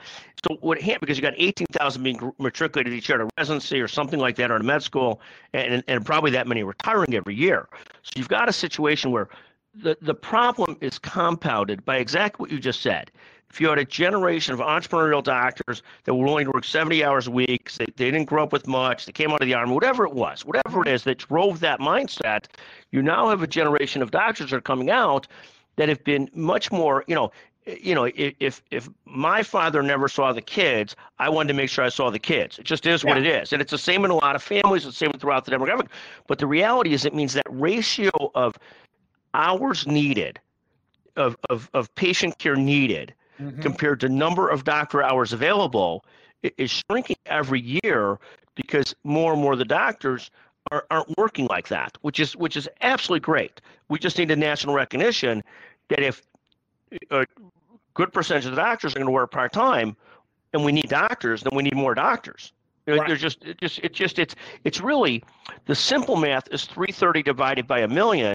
So 0.47 0.55
what 0.61 0.81
happened 0.81 1.01
because 1.01 1.17
you 1.17 1.21
got 1.21 1.33
18,000 1.35 2.01
being 2.01 2.31
matriculated 2.39 2.93
each 2.93 3.09
year 3.09 3.17
to 3.17 3.29
residency 3.37 3.81
or 3.81 3.89
something 3.89 4.19
like 4.19 4.37
that 4.37 4.51
or 4.51 4.57
to 4.57 4.63
med 4.63 4.83
school, 4.83 5.21
and 5.53 5.83
and 5.87 6.05
probably 6.05 6.31
that 6.31 6.47
many 6.47 6.63
retiring 6.63 7.13
every 7.15 7.35
year. 7.35 7.67
So 8.03 8.11
you've 8.15 8.29
got 8.29 8.47
a 8.47 8.53
situation 8.53 9.11
where 9.11 9.29
the, 9.75 9.97
the 10.01 10.13
problem 10.13 10.77
is 10.81 10.97
compounded 10.97 11.85
by 11.85 11.97
exactly 11.97 12.43
what 12.43 12.51
you 12.51 12.59
just 12.59 12.81
said. 12.81 13.11
If 13.49 13.59
you 13.59 13.69
had 13.69 13.79
a 13.79 13.85
generation 13.85 14.53
of 14.53 14.59
entrepreneurial 14.59 15.23
doctors 15.23 15.81
that 16.03 16.13
were 16.13 16.25
willing 16.25 16.45
to 16.45 16.51
work 16.51 16.63
70 16.63 17.03
hours 17.03 17.27
a 17.27 17.31
week, 17.31 17.71
they, 17.73 17.85
they 17.95 18.11
didn't 18.11 18.25
grow 18.25 18.43
up 18.43 18.53
with 18.53 18.67
much, 18.67 19.05
they 19.05 19.11
came 19.11 19.31
out 19.31 19.41
of 19.41 19.47
the 19.47 19.55
army, 19.55 19.73
whatever 19.73 20.05
it 20.05 20.13
was, 20.13 20.45
whatever 20.45 20.81
it 20.81 20.87
is 20.87 21.03
that 21.03 21.17
drove 21.17 21.59
that 21.61 21.79
mindset, 21.79 22.45
you 22.91 23.01
now 23.01 23.29
have 23.29 23.41
a 23.41 23.47
generation 23.47 24.01
of 24.01 24.11
doctors 24.11 24.51
that 24.51 24.57
are 24.57 24.61
coming 24.61 24.91
out 24.91 25.27
that 25.77 25.89
have 25.89 26.03
been 26.03 26.29
much 26.33 26.71
more, 26.71 27.03
you 27.07 27.15
know, 27.15 27.31
eh, 27.65 27.77
you 27.81 27.95
know, 27.95 28.09
if 28.15 28.61
if 28.69 28.87
my 29.05 29.41
father 29.41 29.81
never 29.81 30.07
saw 30.07 30.31
the 30.31 30.41
kids, 30.41 30.95
I 31.17 31.29
wanted 31.29 31.47
to 31.47 31.53
make 31.55 31.69
sure 31.69 31.83
I 31.83 31.89
saw 31.89 32.11
the 32.11 32.19
kids. 32.19 32.59
It 32.59 32.65
just 32.65 32.85
is 32.85 33.03
yeah. 33.03 33.09
what 33.09 33.17
it 33.17 33.25
is, 33.25 33.51
and 33.51 33.61
it's 33.61 33.71
the 33.71 33.77
same 33.77 34.05
in 34.05 34.11
a 34.11 34.15
lot 34.15 34.35
of 34.35 34.43
families. 34.43 34.85
It's 34.85 34.99
the 34.99 35.05
same 35.05 35.13
throughout 35.13 35.45
the 35.45 35.51
demographic. 35.51 35.87
But 36.27 36.37
the 36.37 36.47
reality 36.47 36.93
is, 36.93 37.05
it 37.05 37.15
means 37.15 37.33
that 37.33 37.45
ratio 37.49 38.11
of 38.35 38.57
hours 39.33 39.87
needed 39.87 40.39
of, 41.15 41.35
of, 41.49 41.69
of 41.73 41.93
patient 41.95 42.37
care 42.39 42.55
needed 42.55 43.13
mm-hmm. 43.39 43.61
compared 43.61 43.99
to 44.01 44.09
number 44.09 44.49
of 44.49 44.63
doctor 44.63 45.03
hours 45.03 45.33
available 45.33 46.05
is 46.57 46.71
shrinking 46.71 47.17
every 47.25 47.79
year 47.83 48.17
because 48.55 48.95
more 49.03 49.33
and 49.33 49.41
more 49.41 49.53
of 49.53 49.59
the 49.59 49.65
doctors 49.65 50.31
are, 50.71 50.85
aren't 50.91 51.17
working 51.17 51.47
like 51.47 51.67
that, 51.69 51.97
which 52.01 52.19
is 52.19 52.35
which 52.35 52.57
is 52.57 52.67
absolutely 52.81 53.21
great. 53.21 53.61
We 53.89 53.99
just 53.99 54.17
need 54.17 54.31
a 54.31 54.35
national 54.35 54.75
recognition 54.75 55.43
that 55.89 55.99
if 55.99 56.21
a 57.11 57.25
good 57.93 58.13
percentage 58.13 58.45
of 58.45 58.51
the 58.51 58.57
doctors 58.57 58.93
are 58.93 58.99
going 58.99 59.07
to 59.07 59.11
work 59.11 59.31
part 59.31 59.53
time, 59.53 59.95
and 60.53 60.63
we 60.63 60.71
need 60.71 60.89
doctors, 60.89 61.41
then 61.41 61.55
we 61.55 61.63
need 61.63 61.75
more 61.75 61.95
doctors. 61.95 62.53
Right. 62.87 63.07
There's 63.07 63.21
just 63.21 63.43
it 63.45 63.59
just 63.59 63.79
it 63.79 63.93
just 63.93 64.19
it's 64.19 64.35
it's 64.63 64.81
really 64.81 65.23
the 65.65 65.75
simple 65.75 66.15
math 66.15 66.47
is 66.51 66.65
330 66.65 67.23
divided 67.23 67.67
by 67.67 67.79
a 67.79 67.87
million, 67.87 68.33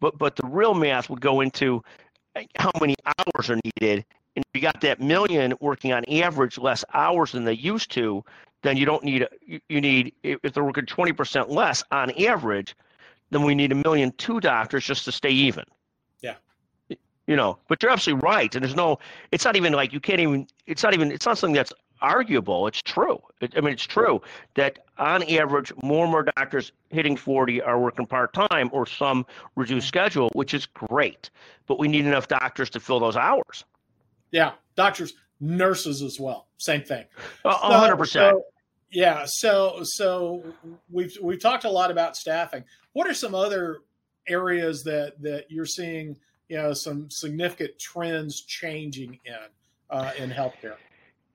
but 0.00 0.18
but 0.18 0.36
the 0.36 0.46
real 0.46 0.74
math 0.74 1.08
would 1.08 1.20
go 1.20 1.40
into 1.40 1.82
how 2.56 2.72
many 2.80 2.96
hours 3.06 3.50
are 3.50 3.60
needed. 3.64 4.04
And 4.36 4.44
you 4.54 4.60
got 4.60 4.80
that 4.80 5.00
million 5.00 5.54
working 5.60 5.92
on 5.92 6.04
average 6.06 6.58
less 6.58 6.84
hours 6.94 7.32
than 7.32 7.44
they 7.44 7.52
used 7.52 7.90
to, 7.92 8.24
then 8.62 8.76
you 8.76 8.86
don't 8.86 9.04
need 9.04 9.26
you 9.68 9.80
need 9.80 10.14
if 10.22 10.52
they're 10.52 10.64
working 10.64 10.86
20% 10.86 11.48
less 11.48 11.84
on 11.90 12.10
average, 12.12 12.74
then 13.30 13.42
we 13.42 13.54
need 13.54 13.72
a 13.72 13.74
million 13.74 14.12
two 14.12 14.40
doctors 14.40 14.84
just 14.84 15.04
to 15.04 15.12
stay 15.12 15.30
even. 15.30 15.64
Yeah. 16.22 16.34
You 17.26 17.36
know, 17.36 17.58
but 17.68 17.82
you're 17.82 17.92
absolutely 17.92 18.26
right. 18.26 18.54
And 18.54 18.64
there's 18.64 18.76
no, 18.76 18.98
it's 19.32 19.44
not 19.44 19.56
even 19.56 19.72
like 19.72 19.92
you 19.92 20.00
can't 20.00 20.20
even, 20.20 20.46
it's 20.66 20.82
not 20.82 20.94
even, 20.94 21.10
it's 21.10 21.26
not 21.26 21.38
something 21.38 21.54
that's 21.54 21.72
arguable. 22.02 22.66
It's 22.66 22.82
true. 22.82 23.20
It, 23.40 23.54
I 23.56 23.60
mean, 23.60 23.72
it's 23.72 23.86
true 23.86 24.20
that 24.54 24.80
on 24.98 25.22
average, 25.24 25.72
more 25.82 26.04
and 26.04 26.12
more 26.12 26.24
doctors 26.24 26.72
hitting 26.90 27.16
40 27.16 27.62
are 27.62 27.80
working 27.80 28.06
part 28.06 28.32
time 28.32 28.68
or 28.72 28.86
some 28.86 29.24
reduced 29.56 29.88
schedule, 29.88 30.30
which 30.34 30.52
is 30.52 30.66
great. 30.66 31.30
But 31.66 31.78
we 31.78 31.88
need 31.88 32.04
enough 32.04 32.28
doctors 32.28 32.70
to 32.70 32.80
fill 32.80 33.00
those 33.00 33.16
hours. 33.16 33.64
Yeah, 34.32 34.52
doctors, 34.74 35.14
nurses 35.40 36.02
as 36.02 36.18
well. 36.18 36.48
Same 36.58 36.82
thing. 36.82 37.04
hundred 37.44 37.96
percent. 37.96 38.38
Yeah. 38.90 39.24
So 39.26 39.80
so 39.84 40.42
we've 40.90 41.16
we've 41.22 41.40
talked 41.40 41.64
a 41.64 41.70
lot 41.70 41.90
about 41.90 42.16
staffing. 42.16 42.64
What 42.92 43.06
are 43.06 43.14
some 43.14 43.34
other 43.34 43.78
areas 44.28 44.82
that 44.84 45.20
that 45.22 45.50
you're 45.50 45.66
seeing? 45.66 46.16
You 46.48 46.58
know, 46.58 46.72
some 46.74 47.08
significant 47.10 47.78
trends 47.78 48.42
changing 48.42 49.18
in 49.24 49.34
uh, 49.90 50.10
in 50.18 50.30
healthcare. 50.30 50.74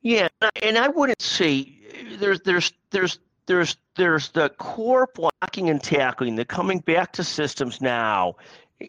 Yeah, 0.02 0.28
and 0.62 0.78
I 0.78 0.90
wouldn't 0.90 1.22
say 1.22 1.74
there's 2.20 2.40
there's 2.42 2.72
there's 2.92 3.20
there's 3.48 3.78
there's 3.96 4.30
the 4.30 4.50
core 4.58 5.10
blocking 5.16 5.70
and 5.70 5.82
tackling, 5.82 6.36
the 6.36 6.46
coming 6.46 6.80
back 6.80 7.14
to 7.14 7.24
systems 7.24 7.82
now. 7.82 8.36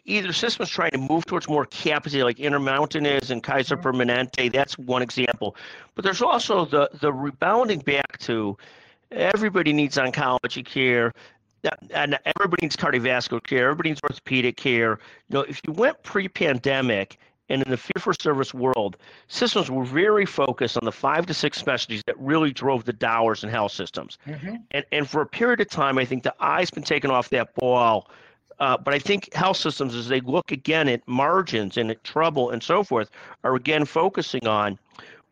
Either 0.05 0.31
systems 0.31 0.69
trying 0.69 0.91
to 0.91 0.97
move 0.97 1.25
towards 1.25 1.49
more 1.49 1.65
capacity, 1.65 2.23
like 2.23 2.39
Intermountain 2.39 3.05
is 3.05 3.31
and 3.31 3.41
Kaiser 3.41 3.75
mm-hmm. 3.75 3.87
Permanente. 3.87 4.51
That's 4.51 4.77
one 4.77 5.01
example. 5.01 5.55
But 5.95 6.05
there's 6.05 6.21
also 6.21 6.65
the 6.65 6.89
the 7.01 7.11
rebounding 7.11 7.79
back 7.79 8.19
to 8.19 8.57
everybody 9.11 9.73
needs 9.73 9.97
oncology 9.97 10.63
care 10.63 11.13
and 11.91 12.17
everybody 12.37 12.65
needs 12.65 12.75
cardiovascular 12.75 13.43
care, 13.43 13.65
everybody 13.65 13.89
needs 13.89 14.01
orthopedic 14.03 14.57
care. 14.57 14.99
You 15.29 15.33
know, 15.35 15.41
if 15.41 15.61
you 15.65 15.73
went 15.73 16.01
pre-pandemic 16.03 17.17
and 17.49 17.63
in 17.63 17.71
the 17.71 17.77
fee 17.77 17.91
for 17.97 18.13
service 18.13 18.53
world, 18.53 18.97
systems 19.27 19.69
were 19.71 19.83
very 19.83 20.25
focused 20.25 20.77
on 20.77 20.85
the 20.85 20.91
five 20.91 21.25
to 21.25 21.33
six 21.33 21.57
specialties 21.57 22.03
that 22.05 22.17
really 22.19 22.53
drove 22.53 22.85
the 22.85 22.93
dollars 22.93 23.43
in 23.43 23.49
health 23.49 23.71
systems. 23.71 24.17
Mm-hmm. 24.27 24.55
And, 24.71 24.85
and 24.91 25.09
for 25.09 25.21
a 25.21 25.25
period 25.25 25.59
of 25.59 25.69
time, 25.69 25.97
I 25.97 26.05
think 26.05 26.23
the 26.23 26.35
eye's 26.39 26.69
been 26.69 26.83
taken 26.83 27.09
off 27.09 27.29
that 27.29 27.53
ball. 27.55 28.09
Uh, 28.59 28.77
but 28.77 28.93
I 28.93 28.99
think 28.99 29.33
health 29.33 29.57
systems, 29.57 29.95
as 29.95 30.07
they 30.07 30.19
look 30.21 30.51
again 30.51 30.89
at 30.89 31.07
margins 31.07 31.77
and 31.77 31.89
at 31.89 32.03
trouble 32.03 32.49
and 32.49 32.61
so 32.61 32.83
forth, 32.83 33.09
are 33.43 33.55
again 33.55 33.85
focusing 33.85 34.45
on 34.47 34.77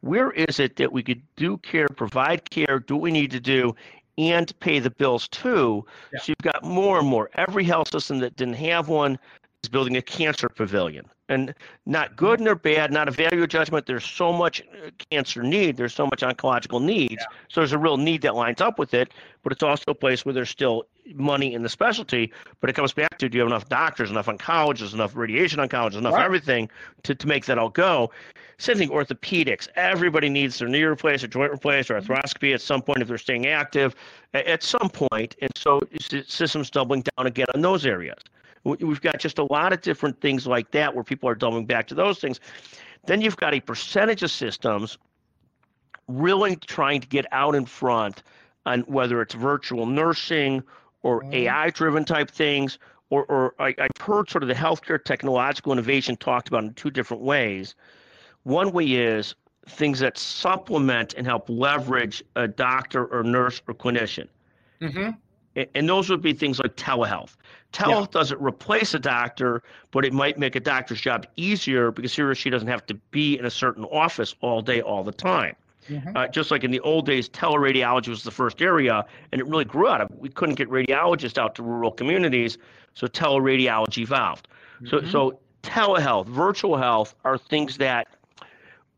where 0.01 0.31
is 0.31 0.59
it 0.59 0.75
that 0.77 0.91
we 0.91 1.03
could 1.03 1.21
do 1.35 1.57
care, 1.57 1.87
provide 1.89 2.49
care, 2.49 2.79
do 2.79 2.95
what 2.95 3.03
we 3.03 3.11
need 3.11 3.31
to 3.31 3.39
do, 3.39 3.75
and 4.17 4.57
pay 4.59 4.79
the 4.79 4.89
bills 4.89 5.27
too. 5.27 5.85
Yeah. 6.13 6.19
So 6.19 6.25
you've 6.29 6.53
got 6.53 6.63
more 6.63 6.99
and 6.99 7.07
more. 7.07 7.29
Every 7.35 7.63
health 7.63 7.89
system 7.91 8.19
that 8.19 8.35
didn't 8.35 8.55
have 8.55 8.87
one 8.87 9.19
is 9.63 9.69
building 9.69 9.97
a 9.97 10.01
cancer 10.01 10.49
pavilion 10.49 11.05
and 11.29 11.53
not 11.85 12.15
good 12.15 12.39
nor 12.39 12.55
bad, 12.55 12.91
not 12.91 13.07
a 13.07 13.11
value 13.11 13.45
judgment. 13.47 13.85
There's 13.85 14.05
so 14.05 14.31
much 14.31 14.61
uh, 14.61 14.89
cancer 15.11 15.43
need, 15.43 15.75
there's 15.77 15.93
so 15.93 16.05
much 16.05 16.21
oncological 16.21 16.81
needs. 16.81 17.15
Yeah. 17.19 17.37
So 17.49 17.61
there's 17.61 17.73
a 17.73 17.77
real 17.77 17.97
need 17.97 18.21
that 18.21 18.35
lines 18.35 18.61
up 18.61 18.79
with 18.79 18.93
it, 18.93 19.13
but 19.43 19.51
it's 19.51 19.63
also 19.63 19.83
a 19.87 19.95
place 19.95 20.25
where 20.25 20.33
there's 20.33 20.49
still 20.49 20.85
money 21.15 21.53
in 21.53 21.63
the 21.63 21.69
specialty. 21.69 22.31
But 22.61 22.69
it 22.69 22.73
comes 22.73 22.93
back 22.93 23.17
to 23.17 23.29
do 23.29 23.37
you 23.37 23.41
have 23.41 23.49
enough 23.49 23.67
doctors, 23.67 24.09
enough 24.09 24.27
oncologists, 24.27 24.93
enough 24.93 25.15
radiation 25.15 25.59
oncologists, 25.59 25.97
enough 25.97 26.13
right. 26.13 26.25
everything 26.25 26.69
to, 27.03 27.15
to 27.15 27.27
make 27.27 27.45
that 27.45 27.57
all 27.57 27.69
go? 27.69 28.11
Same 28.59 28.77
thing, 28.77 28.89
orthopedics. 28.89 29.67
Everybody 29.75 30.29
needs 30.29 30.57
their 30.57 30.67
knee 30.67 30.83
replaced, 30.83 31.23
or 31.23 31.27
joint 31.27 31.51
replaced, 31.51 31.91
or 31.91 31.99
mm-hmm. 31.99 32.11
arthroscopy 32.11 32.53
at 32.53 32.61
some 32.61 32.81
point 32.81 33.01
if 33.01 33.07
they're 33.07 33.17
staying 33.17 33.47
active 33.47 33.95
at 34.33 34.63
some 34.63 34.89
point. 34.89 35.35
And 35.41 35.51
so 35.55 35.81
the 36.09 36.23
systems 36.27 36.69
doubling 36.69 37.03
down 37.17 37.27
again 37.27 37.47
on 37.53 37.61
those 37.61 37.85
areas. 37.85 38.17
We've 38.67 39.01
got 39.01 39.19
just 39.19 39.39
a 39.39 39.45
lot 39.45 39.71
of 39.71 39.81
different 39.81 40.19
things 40.19 40.45
like 40.45 40.71
that 40.71 40.93
where 40.93 41.03
people 41.03 41.29
are 41.29 41.35
doubling 41.35 41.65
back 41.65 41.87
to 41.87 41.95
those 41.95 42.19
things. 42.19 42.39
Then 43.05 43.21
you've 43.21 43.37
got 43.37 43.53
a 43.53 43.61
percentage 43.61 44.23
of 44.23 44.31
systems 44.31 44.97
really 46.07 46.55
trying 46.55 47.01
to 47.01 47.07
get 47.07 47.25
out 47.31 47.55
in 47.55 47.65
front 47.65 48.23
on 48.65 48.81
whether 48.81 49.21
it's 49.21 49.33
virtual 49.33 49.85
nursing 49.85 50.63
or 51.03 51.21
mm. 51.21 51.33
AI 51.33 51.69
driven 51.69 52.03
type 52.03 52.29
things, 52.29 52.79
or, 53.09 53.23
or 53.25 53.55
I, 53.59 53.73
have 53.77 53.91
heard 54.01 54.29
sort 54.29 54.43
of 54.43 54.49
the 54.49 54.55
healthcare 54.55 55.01
technological 55.01 55.71
innovation 55.71 56.17
talked 56.17 56.49
about 56.49 56.63
in 56.63 56.73
two 56.73 56.91
different 56.91 57.23
ways. 57.23 57.75
One 58.43 58.71
way 58.71 58.85
is 58.85 59.35
things 59.67 59.99
that 59.99 60.17
supplement 60.17 61.13
and 61.13 61.25
help 61.25 61.49
leverage 61.49 62.23
a 62.35 62.47
doctor 62.47 63.05
or 63.05 63.23
nurse 63.23 63.61
or 63.67 63.73
clinician. 63.73 64.27
Mm-hmm. 64.81 65.11
And 65.73 65.89
those 65.89 66.09
would 66.09 66.21
be 66.21 66.33
things 66.33 66.59
like 66.59 66.75
telehealth. 66.75 67.35
Telehealth 67.73 68.07
yeah. 68.07 68.19
doesn't 68.19 68.41
replace 68.41 68.93
a 68.93 68.99
doctor, 68.99 69.63
but 69.91 70.05
it 70.05 70.13
might 70.13 70.37
make 70.37 70.55
a 70.55 70.59
doctor's 70.59 71.01
job 71.01 71.25
easier 71.35 71.91
because 71.91 72.15
he 72.15 72.21
or 72.21 72.35
she 72.35 72.49
doesn't 72.49 72.67
have 72.67 72.85
to 72.85 72.93
be 73.11 73.37
in 73.37 73.45
a 73.45 73.49
certain 73.49 73.83
office 73.85 74.35
all 74.41 74.61
day, 74.61 74.81
all 74.81 75.03
the 75.03 75.11
time. 75.11 75.55
Mm-hmm. 75.89 76.15
Uh, 76.15 76.27
just 76.27 76.51
like 76.51 76.63
in 76.63 76.71
the 76.71 76.79
old 76.81 77.05
days, 77.05 77.29
teleradiology 77.29 78.09
was 78.09 78.23
the 78.23 78.31
first 78.31 78.61
area, 78.61 79.05
and 79.31 79.39
it 79.39 79.47
really 79.47 79.65
grew 79.65 79.87
out 79.87 80.01
of. 80.01 80.09
We 80.11 80.29
couldn't 80.29 80.55
get 80.55 80.69
radiologists 80.69 81.37
out 81.37 81.55
to 81.55 81.63
rural 81.63 81.91
communities, 81.91 82.57
so 82.93 83.07
teleradiology 83.07 83.99
evolved. 83.99 84.47
Mm-hmm. 84.81 84.87
So, 84.87 85.05
so 85.09 85.39
telehealth, 85.63 86.27
virtual 86.27 86.77
health 86.77 87.15
are 87.23 87.37
things 87.37 87.77
that 87.77 88.07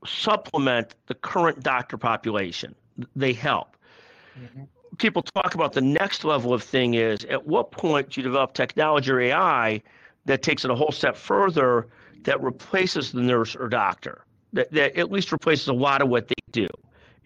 supplement 0.05 0.95
the 1.07 1.13
current 1.13 1.61
doctor 1.61 1.97
population. 1.97 2.73
They 3.15 3.33
help. 3.33 3.77
Mm-hmm 4.37 4.63
people 4.99 5.23
talk 5.23 5.55
about 5.55 5.73
the 5.73 5.81
next 5.81 6.23
level 6.23 6.53
of 6.53 6.61
thing 6.61 6.93
is 6.93 7.25
at 7.25 7.47
what 7.47 7.71
point 7.71 8.09
do 8.09 8.21
you 8.21 8.23
develop 8.23 8.53
technology 8.53 9.11
or 9.11 9.19
AI 9.19 9.81
that 10.25 10.43
takes 10.43 10.63
it 10.63 10.71
a 10.71 10.75
whole 10.75 10.91
step 10.91 11.17
further 11.17 11.87
that 12.23 12.41
replaces 12.43 13.11
the 13.11 13.21
nurse 13.21 13.55
or 13.55 13.69
doctor, 13.69 14.25
that, 14.53 14.71
that 14.71 14.95
at 14.97 15.11
least 15.11 15.31
replaces 15.31 15.67
a 15.69 15.73
lot 15.73 16.01
of 16.01 16.09
what 16.09 16.27
they 16.27 16.35
do. 16.51 16.67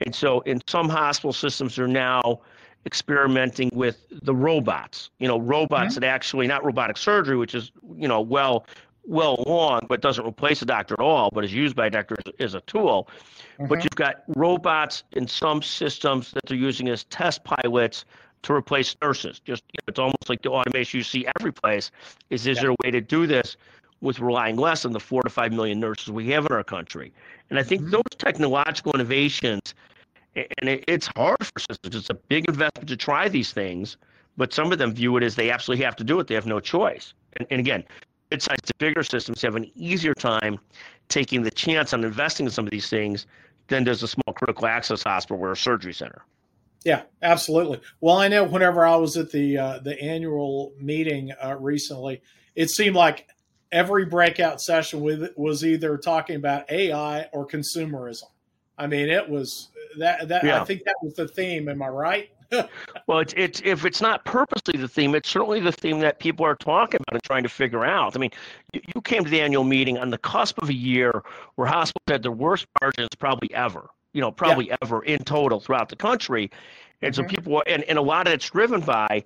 And 0.06 0.14
so 0.16 0.42
in 0.42 0.62
some 0.68 0.88
hospital 0.88 1.34
systems 1.34 1.78
are 1.80 1.88
now 1.88 2.42
experimenting 2.86 3.70
with 3.74 4.06
the 4.12 4.36
robots. 4.36 5.10
You 5.20 5.28
know, 5.28 5.40
robots 5.40 5.96
mm-hmm. 5.96 6.02
that 6.02 6.08
actually 6.08 6.48
not 6.48 6.64
robotic 6.64 6.98
surgery, 6.98 7.38
which 7.38 7.56
is 7.56 7.72
you 7.98 8.08
know 8.08 8.22
well 8.22 8.66
well 9.06 9.44
along, 9.46 9.82
but 9.90 10.02
doesn't 10.02 10.26
replace 10.26 10.62
a 10.62 10.66
doctor 10.66 10.94
at 10.94 11.00
all, 11.00 11.30
but 11.34 11.44
is 11.44 11.54
used 11.54 11.76
by 11.76 11.88
a 11.88 11.90
doctor 11.90 12.16
as, 12.26 12.34
as 12.40 12.54
a 12.54 12.62
tool. 12.62 13.10
Mm-hmm. 13.54 13.68
But 13.68 13.84
you've 13.84 13.96
got 13.96 14.24
robots 14.28 15.04
in 15.12 15.28
some 15.28 15.62
systems 15.62 16.32
that 16.32 16.42
they're 16.48 16.58
using 16.58 16.90
as 16.90 17.04
test 17.06 17.44
pilots 17.44 18.06
to 18.44 18.54
replace 18.54 18.96
nurses. 19.02 19.40
Just 19.40 19.64
you 19.72 19.78
know, 19.82 19.92
it's 19.92 20.00
almost 20.00 20.30
like 20.30 20.42
the 20.42 20.50
automation 20.50 20.98
you 20.98 21.04
see 21.04 21.26
every 21.40 21.52
place. 21.52 21.92
Is 22.30 22.46
is 22.46 22.58
yeah. 22.58 22.62
there 22.64 22.72
a 22.72 22.76
way 22.84 22.92
to 22.92 23.02
do 23.02 23.26
this 23.28 23.58
with 24.02 24.20
relying 24.20 24.58
less 24.58 24.86
on 24.86 24.92
the 24.92 25.00
four 25.00 25.22
to 25.24 25.30
five 25.30 25.54
million 25.54 25.80
nurses 25.80 26.12
we 26.12 26.30
have 26.32 26.46
in 26.46 26.52
our 26.52 26.64
country? 26.64 27.14
And 27.50 27.60
I 27.60 27.64
think 27.64 27.82
mm-hmm. 27.82 27.92
those 27.92 28.04
technological 28.18 28.94
innovations, 28.94 29.74
and 30.36 30.70
it, 30.70 30.84
it's 30.88 31.08
hard 31.16 31.46
for 31.46 31.60
systems. 31.60 31.96
It's 31.96 32.10
a 32.10 32.16
big 32.16 32.48
investment 32.50 32.90
to 32.90 32.98
try 32.98 33.30
these 33.30 33.54
things, 33.54 33.98
but 34.36 34.54
some 34.54 34.72
of 34.72 34.78
them 34.78 34.94
view 34.94 35.16
it 35.18 35.24
as 35.24 35.36
they 35.36 35.50
absolutely 35.50 35.86
have 35.86 35.96
to 35.98 36.04
do 36.04 36.20
it. 36.20 36.28
They 36.28 36.36
have 36.36 36.46
no 36.48 36.60
choice. 36.60 37.14
And, 37.38 37.48
and 37.50 37.60
again, 37.60 37.84
mid-sized 38.32 38.66
to 38.66 38.74
bigger 38.80 39.04
systems 39.04 39.42
have 39.44 39.56
an 39.56 39.72
easier 39.76 40.14
time 40.14 40.60
taking 41.10 41.44
the 41.44 41.52
chance 41.52 41.94
on 41.94 42.04
investing 42.04 42.46
in 42.46 42.52
some 42.52 42.66
of 42.66 42.72
these 42.72 42.90
things 42.90 43.28
than 43.68 43.84
does 43.84 44.04
a 44.04 44.08
small 44.08 44.34
critical 44.34 44.66
access 44.66 45.04
hospital 45.04 45.42
or 45.42 45.52
a 45.52 45.58
surgery 45.58 45.94
center. 45.94 46.24
Yeah, 46.84 47.04
absolutely. 47.22 47.80
Well, 48.02 48.18
I 48.18 48.28
know 48.28 48.44
whenever 48.44 48.86
I 48.86 48.96
was 48.98 49.16
at 49.16 49.32
the 49.32 49.58
uh, 49.58 49.80
the 49.80 50.00
annual 50.02 50.74
meeting 50.80 51.32
uh, 51.42 51.56
recently, 51.58 52.22
it 52.56 52.70
seemed 52.70 52.96
like 52.96 53.28
every 53.72 54.06
breakout 54.06 54.62
session 54.62 55.02
with 55.02 55.32
was 55.38 55.64
either 55.64 55.98
talking 55.98 56.36
about 56.36 56.70
AI 56.70 57.24
or 57.32 57.48
consumerism. 57.48 58.26
I 58.78 58.88
mean, 58.88 59.10
it 59.10 59.28
was 59.30 59.70
that 59.98 60.28
that 60.28 60.44
yeah. 60.44 60.62
I 60.62 60.66
think 60.66 60.84
that 60.84 60.96
was 61.02 61.14
the 61.14 61.28
theme. 61.28 61.70
Am 61.70 61.82
I 61.82 61.88
right? 61.88 62.30
Well, 63.08 63.20
it's 63.20 63.34
it's 63.36 63.62
if 63.64 63.86
it's 63.86 64.02
not 64.02 64.26
purposely 64.26 64.80
the 64.80 64.88
theme, 64.88 65.16
it's 65.16 65.30
certainly 65.30 65.60
the 65.60 65.72
theme 65.72 66.00
that 66.00 66.20
people 66.20 66.46
are 66.46 66.56
talking 66.56 67.00
about 67.02 67.16
and 67.16 67.24
trying 67.24 67.44
to 67.44 67.50
figure 67.50 67.86
out. 67.86 68.16
I 68.16 68.20
mean, 68.20 68.32
you, 68.74 68.82
you 68.96 69.02
came 69.02 69.24
to 69.24 69.30
the 69.30 69.42
annual 69.42 69.64
meeting 69.64 69.98
on 69.98 70.10
the 70.10 70.18
cusp 70.18 70.62
of 70.62 70.70
a 70.70 70.74
year 70.74 71.24
where 71.56 71.68
hospitals 71.68 72.04
had 72.08 72.24
their 72.24 72.32
worst 72.32 72.66
margins 72.82 73.10
probably 73.18 73.54
ever. 73.54 73.90
You 74.14 74.22
know, 74.22 74.32
probably 74.32 74.68
yeah. 74.68 74.78
ever 74.82 75.04
in 75.04 75.20
total 75.24 75.60
throughout 75.60 75.90
the 75.90 75.96
country, 75.96 76.52
and 77.02 77.14
mm-hmm. 77.14 77.24
so 77.24 77.28
people 77.28 77.64
and 77.68 77.84
and 77.84 77.98
a 77.98 78.02
lot 78.02 78.28
of 78.28 78.34
it's 78.34 78.50
driven 78.50 78.82
by 78.82 79.24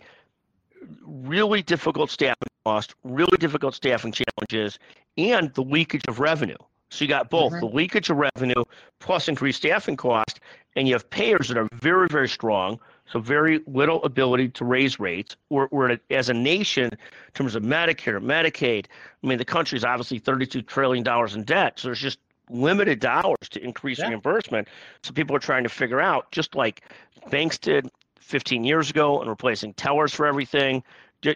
really 1.05 1.61
difficult 1.61 2.09
staffing 2.09 2.47
costs, 2.65 2.95
really 3.03 3.37
difficult 3.37 3.75
staffing 3.75 4.13
challenges, 4.13 4.79
and 5.17 5.53
the 5.55 5.63
leakage 5.63 6.03
of 6.07 6.19
revenue. 6.19 6.55
So 6.89 7.03
you 7.03 7.09
got 7.09 7.29
both 7.29 7.51
mm-hmm. 7.51 7.65
the 7.65 7.73
leakage 7.73 8.09
of 8.09 8.17
revenue 8.17 8.63
plus 8.99 9.27
increased 9.27 9.59
staffing 9.59 9.97
cost, 9.97 10.39
and 10.75 10.87
you 10.87 10.93
have 10.93 11.09
payers 11.09 11.49
that 11.49 11.57
are 11.57 11.67
very, 11.73 12.07
very 12.07 12.29
strong, 12.29 12.79
so 13.11 13.19
very 13.19 13.61
little 13.67 14.03
ability 14.03 14.49
to 14.49 14.65
raise 14.65 14.99
rates. 14.99 15.35
We're, 15.49 15.67
we're 15.71 15.97
as 16.09 16.29
a 16.29 16.33
nation, 16.33 16.85
in 16.91 17.33
terms 17.33 17.55
of 17.55 17.63
Medicare, 17.63 18.21
Medicaid, 18.21 18.85
I 19.23 19.27
mean, 19.27 19.37
the 19.37 19.45
country 19.45 19.77
is 19.77 19.85
obviously 19.85 20.19
$32 20.19 20.65
trillion 20.67 21.05
in 21.33 21.43
debt. 21.43 21.79
So 21.79 21.87
there's 21.87 21.99
just 21.99 22.19
limited 22.49 22.99
dollars 22.99 23.49
to 23.51 23.63
increase 23.63 23.99
yeah. 23.99 24.09
reimbursement. 24.09 24.67
So 25.03 25.13
people 25.13 25.35
are 25.35 25.39
trying 25.39 25.63
to 25.63 25.69
figure 25.69 25.99
out, 25.99 26.31
just 26.31 26.55
like 26.55 26.83
banks 27.29 27.57
did 27.57 27.89
15 28.19 28.63
years 28.63 28.89
ago 28.89 29.21
and 29.21 29.29
replacing 29.29 29.73
tellers 29.73 30.13
for 30.13 30.25
everything, 30.25 30.83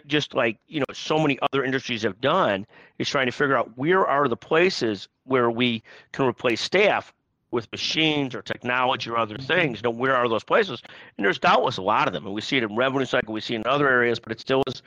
just 0.06 0.34
like 0.34 0.58
you 0.68 0.80
know 0.80 0.86
so 0.92 1.18
many 1.18 1.38
other 1.42 1.64
industries 1.64 2.02
have 2.02 2.20
done 2.20 2.64
is 2.98 3.08
trying 3.08 3.26
to 3.26 3.32
figure 3.32 3.56
out 3.56 3.76
where 3.76 4.06
are 4.06 4.28
the 4.28 4.36
places 4.36 5.08
where 5.24 5.50
we 5.50 5.82
can 6.12 6.24
replace 6.24 6.60
staff 6.60 7.12
with 7.52 7.70
machines 7.70 8.34
or 8.34 8.42
technology 8.42 9.10
or 9.10 9.16
other 9.16 9.36
things 9.38 9.78
you 9.78 9.82
know 9.82 9.90
where 9.90 10.16
are 10.16 10.28
those 10.28 10.44
places? 10.44 10.82
And 11.16 11.24
there's 11.24 11.38
doubtless 11.38 11.76
a 11.76 11.82
lot 11.82 12.08
of 12.08 12.14
them 12.14 12.26
and 12.26 12.34
we 12.34 12.40
see 12.40 12.56
it 12.56 12.62
in 12.62 12.74
revenue 12.74 13.04
cycle 13.04 13.34
we 13.34 13.40
see 13.40 13.54
it 13.54 13.58
in 13.58 13.66
other 13.66 13.88
areas 13.88 14.18
but 14.18 14.32
it 14.32 14.40
still 14.40 14.62
is 14.66 14.82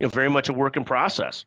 you 0.00 0.06
know 0.06 0.10
very 0.10 0.30
much 0.30 0.48
a 0.48 0.52
work 0.52 0.76
in 0.76 0.84
process. 0.84 1.44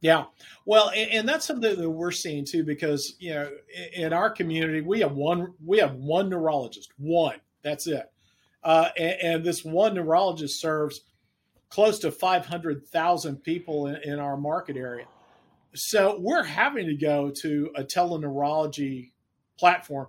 Yeah. 0.00 0.24
Well 0.64 0.90
and, 0.90 1.10
and 1.10 1.28
that's 1.28 1.46
something 1.46 1.76
that 1.76 1.90
we're 1.90 2.10
seeing 2.12 2.44
too 2.44 2.64
because 2.64 3.16
you 3.18 3.34
know 3.34 3.50
in, 3.74 4.04
in 4.04 4.12
our 4.12 4.30
community 4.30 4.80
we 4.80 5.00
have 5.00 5.12
one 5.12 5.54
we 5.64 5.78
have 5.78 5.94
one 5.94 6.28
neurologist 6.28 6.92
one 6.96 7.40
that's 7.62 7.86
it. 7.86 8.10
Uh, 8.64 8.88
and, 8.96 9.16
and 9.22 9.44
this 9.44 9.64
one 9.64 9.94
neurologist 9.94 10.60
serves 10.60 11.00
close 11.70 11.98
to 12.00 12.12
500,000 12.12 13.42
people 13.42 13.86
in, 13.86 13.96
in, 14.04 14.18
our 14.18 14.36
market 14.36 14.76
area. 14.76 15.06
So 15.74 16.18
we're 16.20 16.44
having 16.44 16.86
to 16.86 16.94
go 16.94 17.32
to 17.40 17.70
a 17.74 17.82
teleneurology 17.82 19.11
platform. 19.62 20.08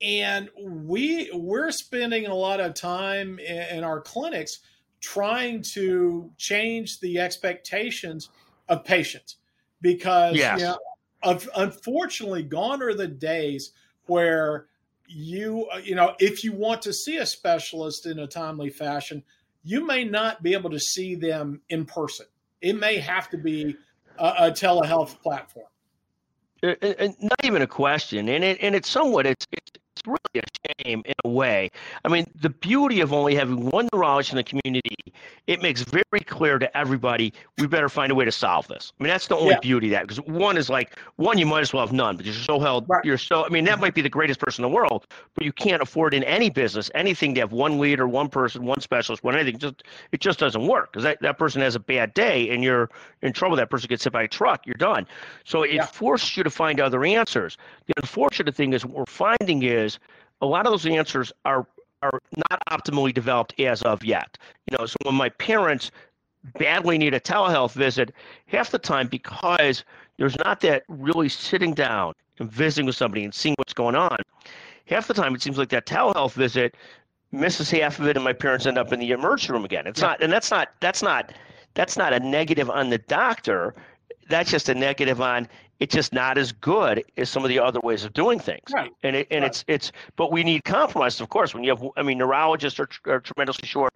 And 0.00 0.48
we 0.62 1.28
we're 1.34 1.72
spending 1.72 2.28
a 2.28 2.34
lot 2.34 2.60
of 2.60 2.74
time 2.74 3.40
in, 3.40 3.78
in 3.78 3.84
our 3.84 4.00
clinics 4.00 4.60
trying 5.00 5.60
to 5.62 6.30
change 6.38 7.00
the 7.00 7.18
expectations 7.18 8.30
of 8.68 8.84
patients 8.84 9.38
because 9.80 10.36
yes. 10.36 10.60
you 10.60 10.66
know, 10.66 10.78
of, 11.24 11.48
unfortunately 11.56 12.44
gone 12.44 12.80
are 12.80 12.94
the 12.94 13.08
days 13.08 13.72
where 14.06 14.66
you 15.08 15.68
you 15.82 15.96
know 15.96 16.14
if 16.20 16.44
you 16.44 16.52
want 16.52 16.80
to 16.82 16.92
see 16.92 17.16
a 17.16 17.26
specialist 17.26 18.06
in 18.06 18.20
a 18.20 18.26
timely 18.26 18.70
fashion 18.70 19.22
you 19.64 19.84
may 19.84 20.04
not 20.04 20.44
be 20.44 20.52
able 20.52 20.70
to 20.70 20.78
see 20.78 21.16
them 21.16 21.60
in 21.70 21.86
person. 21.86 22.26
It 22.60 22.74
may 22.78 22.98
have 22.98 23.30
to 23.30 23.38
be 23.38 23.76
a, 24.18 24.34
a 24.38 24.50
telehealth 24.50 25.20
platform. 25.22 25.66
Not 27.20 27.44
even 27.44 27.62
a 27.62 27.66
question, 27.66 28.28
and 28.28 28.44
it 28.44 28.58
and 28.62 28.74
it's 28.74 28.88
somewhat 28.90 29.26
it's 29.26 29.46
really 30.06 30.18
a 30.36 30.82
shame 30.84 31.02
in 31.04 31.14
a 31.24 31.28
way. 31.28 31.70
I 32.04 32.08
mean, 32.08 32.26
the 32.40 32.50
beauty 32.50 33.00
of 33.00 33.12
only 33.12 33.34
having 33.34 33.70
one 33.70 33.88
neurologist 33.92 34.32
in 34.32 34.36
the 34.36 34.44
community, 34.44 34.96
it 35.46 35.62
makes 35.62 35.82
very 35.82 36.24
clear 36.26 36.58
to 36.58 36.76
everybody 36.76 37.32
we 37.58 37.66
better 37.66 37.88
find 37.88 38.12
a 38.12 38.14
way 38.14 38.24
to 38.24 38.32
solve 38.32 38.66
this. 38.68 38.92
I 38.98 39.02
mean, 39.02 39.10
that's 39.10 39.28
the 39.28 39.36
only 39.36 39.54
yeah. 39.54 39.60
beauty 39.60 39.86
of 39.88 39.92
that 39.92 40.02
because 40.02 40.20
one 40.20 40.56
is 40.56 40.68
like 40.68 40.98
one, 41.16 41.38
you 41.38 41.46
might 41.46 41.60
as 41.60 41.72
well 41.72 41.86
have 41.86 41.92
none 41.92 42.16
because 42.16 42.36
you're 42.36 42.44
so 42.44 42.58
held, 42.58 42.86
right. 42.88 43.04
you're 43.04 43.18
so. 43.18 43.44
I 43.44 43.48
mean, 43.48 43.64
that 43.64 43.80
might 43.80 43.94
be 43.94 44.02
the 44.02 44.08
greatest 44.08 44.40
person 44.40 44.64
in 44.64 44.70
the 44.70 44.74
world, 44.74 45.06
but 45.34 45.44
you 45.44 45.52
can't 45.52 45.82
afford 45.82 46.14
in 46.14 46.22
any 46.24 46.50
business 46.50 46.90
anything 46.94 47.34
to 47.34 47.40
have 47.40 47.52
one 47.52 47.78
leader, 47.78 48.06
one 48.06 48.28
person, 48.28 48.64
one 48.64 48.80
specialist, 48.80 49.24
one 49.24 49.34
anything. 49.34 49.58
Just 49.58 49.84
it 50.12 50.20
just 50.20 50.38
doesn't 50.38 50.66
work 50.66 50.92
because 50.92 51.04
that, 51.04 51.20
that 51.22 51.38
person 51.38 51.62
has 51.62 51.74
a 51.74 51.80
bad 51.80 52.14
day 52.14 52.50
and 52.50 52.62
you're 52.62 52.90
in 53.22 53.32
trouble. 53.32 53.56
That 53.56 53.70
person 53.70 53.88
gets 53.88 54.04
hit 54.04 54.12
by 54.12 54.24
a 54.24 54.28
truck, 54.28 54.66
you're 54.66 54.74
done. 54.74 55.06
So 55.44 55.62
it 55.62 55.74
yeah. 55.74 55.86
forces 55.86 56.36
you 56.36 56.42
to 56.42 56.50
find 56.50 56.80
other 56.80 57.04
answers. 57.04 57.56
The 57.86 57.94
unfortunate 57.96 58.54
thing 58.54 58.72
is 58.72 58.84
what 58.84 58.94
we're 58.94 59.06
finding 59.06 59.62
is 59.62 59.93
is 59.93 59.93
a 60.40 60.46
lot 60.46 60.66
of 60.66 60.72
those 60.72 60.86
answers 60.86 61.32
are 61.44 61.66
are 62.02 62.20
not 62.50 62.62
optimally 62.68 63.14
developed 63.14 63.58
as 63.58 63.80
of 63.82 64.04
yet. 64.04 64.36
You 64.70 64.76
know, 64.76 64.84
so 64.84 64.96
when 65.04 65.14
my 65.14 65.30
parents 65.30 65.90
badly 66.58 66.98
need 66.98 67.14
a 67.14 67.20
telehealth 67.20 67.72
visit, 67.72 68.12
half 68.46 68.70
the 68.70 68.78
time 68.78 69.08
because 69.08 69.84
there's 70.18 70.36
not 70.44 70.60
that 70.60 70.84
really 70.88 71.28
sitting 71.28 71.72
down 71.72 72.12
and 72.38 72.50
visiting 72.50 72.86
with 72.86 72.96
somebody 72.96 73.24
and 73.24 73.34
seeing 73.34 73.54
what's 73.56 73.72
going 73.72 73.94
on. 73.94 74.18
Half 74.86 75.08
the 75.08 75.14
time 75.14 75.34
it 75.34 75.42
seems 75.42 75.56
like 75.56 75.70
that 75.70 75.86
telehealth 75.86 76.32
visit 76.32 76.76
misses 77.32 77.70
half 77.70 77.98
of 77.98 78.06
it 78.06 78.16
and 78.16 78.24
my 78.24 78.32
parents 78.32 78.66
end 78.66 78.78
up 78.78 78.92
in 78.92 79.00
the 79.00 79.10
emergency 79.10 79.52
room 79.52 79.64
again. 79.64 79.86
It's 79.86 80.00
yeah. 80.00 80.08
not 80.08 80.22
and 80.22 80.32
that's 80.32 80.50
not 80.50 80.70
that's 80.80 81.02
not 81.02 81.32
that's 81.74 81.96
not 81.96 82.12
a 82.12 82.20
negative 82.20 82.70
on 82.70 82.90
the 82.90 82.98
doctor. 82.98 83.74
That's 84.28 84.50
just 84.50 84.68
a 84.68 84.74
negative 84.74 85.20
on 85.20 85.48
it's 85.80 85.94
just 85.94 86.12
not 86.12 86.38
as 86.38 86.52
good 86.52 87.04
as 87.16 87.28
some 87.28 87.44
of 87.44 87.48
the 87.48 87.58
other 87.58 87.80
ways 87.80 88.04
of 88.04 88.12
doing 88.12 88.38
things. 88.38 88.72
Right. 88.72 88.90
And 89.02 89.16
it, 89.16 89.28
and 89.30 89.42
right. 89.42 89.50
it's 89.50 89.64
it's 89.66 89.92
but 90.16 90.30
we 90.30 90.44
need 90.44 90.64
compromise, 90.64 91.20
of 91.20 91.28
course. 91.28 91.54
When 91.54 91.64
you 91.64 91.70
have, 91.70 91.84
I 91.96 92.02
mean, 92.02 92.18
neurologists 92.18 92.78
are, 92.78 92.88
are 93.06 93.20
tremendously 93.20 93.66
short, 93.66 93.92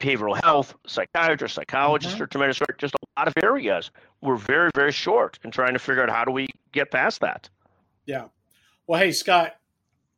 behavioral 0.00 0.40
health, 0.42 0.74
psychiatrists, 0.86 1.56
psychologists 1.56 2.14
mm-hmm. 2.14 2.24
are 2.24 2.26
tremendously 2.26 2.66
short. 2.66 2.78
Just 2.78 2.94
a 2.94 3.20
lot 3.20 3.28
of 3.28 3.34
areas 3.42 3.90
we're 4.20 4.36
very 4.36 4.70
very 4.74 4.92
short 4.92 5.38
in 5.44 5.50
trying 5.50 5.72
to 5.72 5.78
figure 5.78 6.02
out 6.02 6.10
how 6.10 6.24
do 6.24 6.30
we 6.30 6.48
get 6.72 6.90
past 6.90 7.20
that. 7.20 7.48
Yeah. 8.06 8.26
Well, 8.86 9.00
hey 9.00 9.12
Scott, 9.12 9.56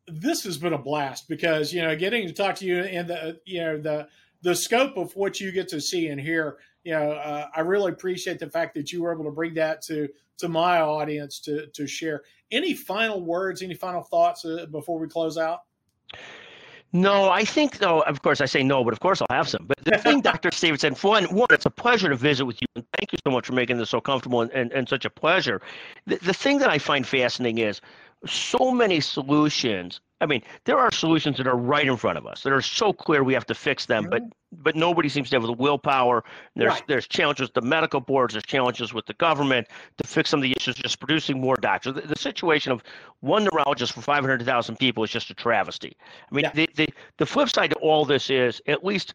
this 0.07 0.43
has 0.43 0.57
been 0.57 0.73
a 0.73 0.77
blast 0.77 1.27
because 1.29 1.73
you 1.73 1.81
know 1.81 1.95
getting 1.95 2.27
to 2.27 2.33
talk 2.33 2.55
to 2.55 2.65
you 2.65 2.79
and 2.81 3.07
the 3.07 3.39
you 3.45 3.61
know 3.61 3.77
the 3.77 4.07
the 4.41 4.55
scope 4.55 4.97
of 4.97 5.15
what 5.15 5.39
you 5.39 5.51
get 5.51 5.69
to 5.69 5.81
see 5.81 6.07
and 6.07 6.19
hear 6.19 6.57
you 6.85 6.93
know, 6.93 7.11
uh, 7.11 7.47
I 7.53 7.61
really 7.61 7.91
appreciate 7.91 8.39
the 8.39 8.49
fact 8.49 8.75
that 8.75 8.91
you 8.91 9.01
were 9.01 9.11
able 9.11 9.25
to 9.25 9.31
bring 9.31 9.55
that 9.55 9.81
to 9.87 10.07
to 10.37 10.47
my 10.47 10.81
audience 10.81 11.39
to 11.41 11.67
to 11.67 11.87
share. 11.87 12.23
Any 12.51 12.73
final 12.73 13.23
words? 13.23 13.61
Any 13.61 13.73
final 13.73 14.03
thoughts 14.03 14.45
uh, 14.45 14.65
before 14.71 14.99
we 14.99 15.07
close 15.07 15.37
out? 15.37 15.61
No, 16.95 17.29
I 17.29 17.43
think 17.43 17.79
though. 17.79 18.01
Of 18.03 18.21
course, 18.21 18.39
I 18.39 18.45
say 18.45 18.63
no, 18.63 18.81
but 18.83 18.93
of 18.93 19.01
course 19.01 19.21
I'll 19.21 19.35
have 19.35 19.49
some. 19.49 19.65
But 19.65 19.83
the 19.83 19.97
thing, 19.97 20.21
Dr. 20.31 20.49
Stevenson, 20.51 20.93
one, 20.95 21.25
one, 21.25 21.47
it's 21.49 21.65
a 21.65 21.69
pleasure 21.69 22.07
to 22.07 22.15
visit 22.15 22.45
with 22.45 22.61
you, 22.61 22.67
and 22.75 22.85
thank 22.97 23.11
you 23.11 23.19
so 23.25 23.31
much 23.31 23.47
for 23.47 23.53
making 23.53 23.77
this 23.77 23.89
so 23.89 23.99
comfortable 23.99 24.41
and, 24.41 24.51
and, 24.51 24.71
and 24.71 24.87
such 24.87 25.03
a 25.03 25.09
pleasure. 25.09 25.61
The, 26.07 26.15
the 26.17 26.33
thing 26.33 26.59
that 26.59 26.69
I 26.69 26.77
find 26.77 27.05
fascinating 27.05 27.57
is 27.57 27.81
so 28.25 28.71
many 28.71 28.99
solutions. 28.99 30.01
I 30.21 30.25
mean, 30.25 30.41
there 30.63 30.77
are 30.77 30.91
solutions 30.91 31.37
that 31.37 31.47
are 31.47 31.57
right 31.57 31.85
in 31.85 31.97
front 31.97 32.17
of 32.17 32.25
us 32.25 32.43
that 32.43 32.53
are 32.53 32.61
so 32.61 32.93
clear 32.93 33.23
we 33.23 33.33
have 33.33 33.45
to 33.47 33.55
fix 33.55 33.85
them, 33.85 34.03
mm-hmm. 34.03 34.11
but 34.11 34.23
but 34.63 34.75
nobody 34.75 35.09
seems 35.09 35.29
to 35.29 35.35
have 35.35 35.43
the 35.43 35.51
willpower. 35.51 36.23
There's 36.55 36.71
right. 36.71 36.83
there's 36.87 37.07
challenges 37.07 37.49
with 37.49 37.53
the 37.55 37.61
medical 37.61 37.99
boards, 37.99 38.33
there's 38.33 38.45
challenges 38.45 38.93
with 38.93 39.05
the 39.05 39.13
government 39.13 39.67
to 39.97 40.07
fix 40.07 40.29
some 40.29 40.39
of 40.39 40.43
the 40.43 40.53
issues, 40.55 40.75
just 40.75 40.99
producing 40.99 41.41
more 41.41 41.55
doctors. 41.57 41.95
The, 41.95 42.01
the 42.01 42.17
situation 42.17 42.71
of 42.71 42.81
one 43.19 43.43
neurologist 43.43 43.93
for 43.93 44.01
500,000 44.01 44.77
people 44.77 45.03
is 45.03 45.09
just 45.09 45.29
a 45.29 45.33
travesty. 45.33 45.97
I 46.31 46.35
mean, 46.35 46.45
yeah. 46.45 46.51
the, 46.53 46.69
the 46.75 46.87
the 47.17 47.25
flip 47.25 47.49
side 47.49 47.71
to 47.71 47.75
all 47.77 48.05
this 48.05 48.29
is 48.29 48.61
at 48.67 48.85
least 48.85 49.13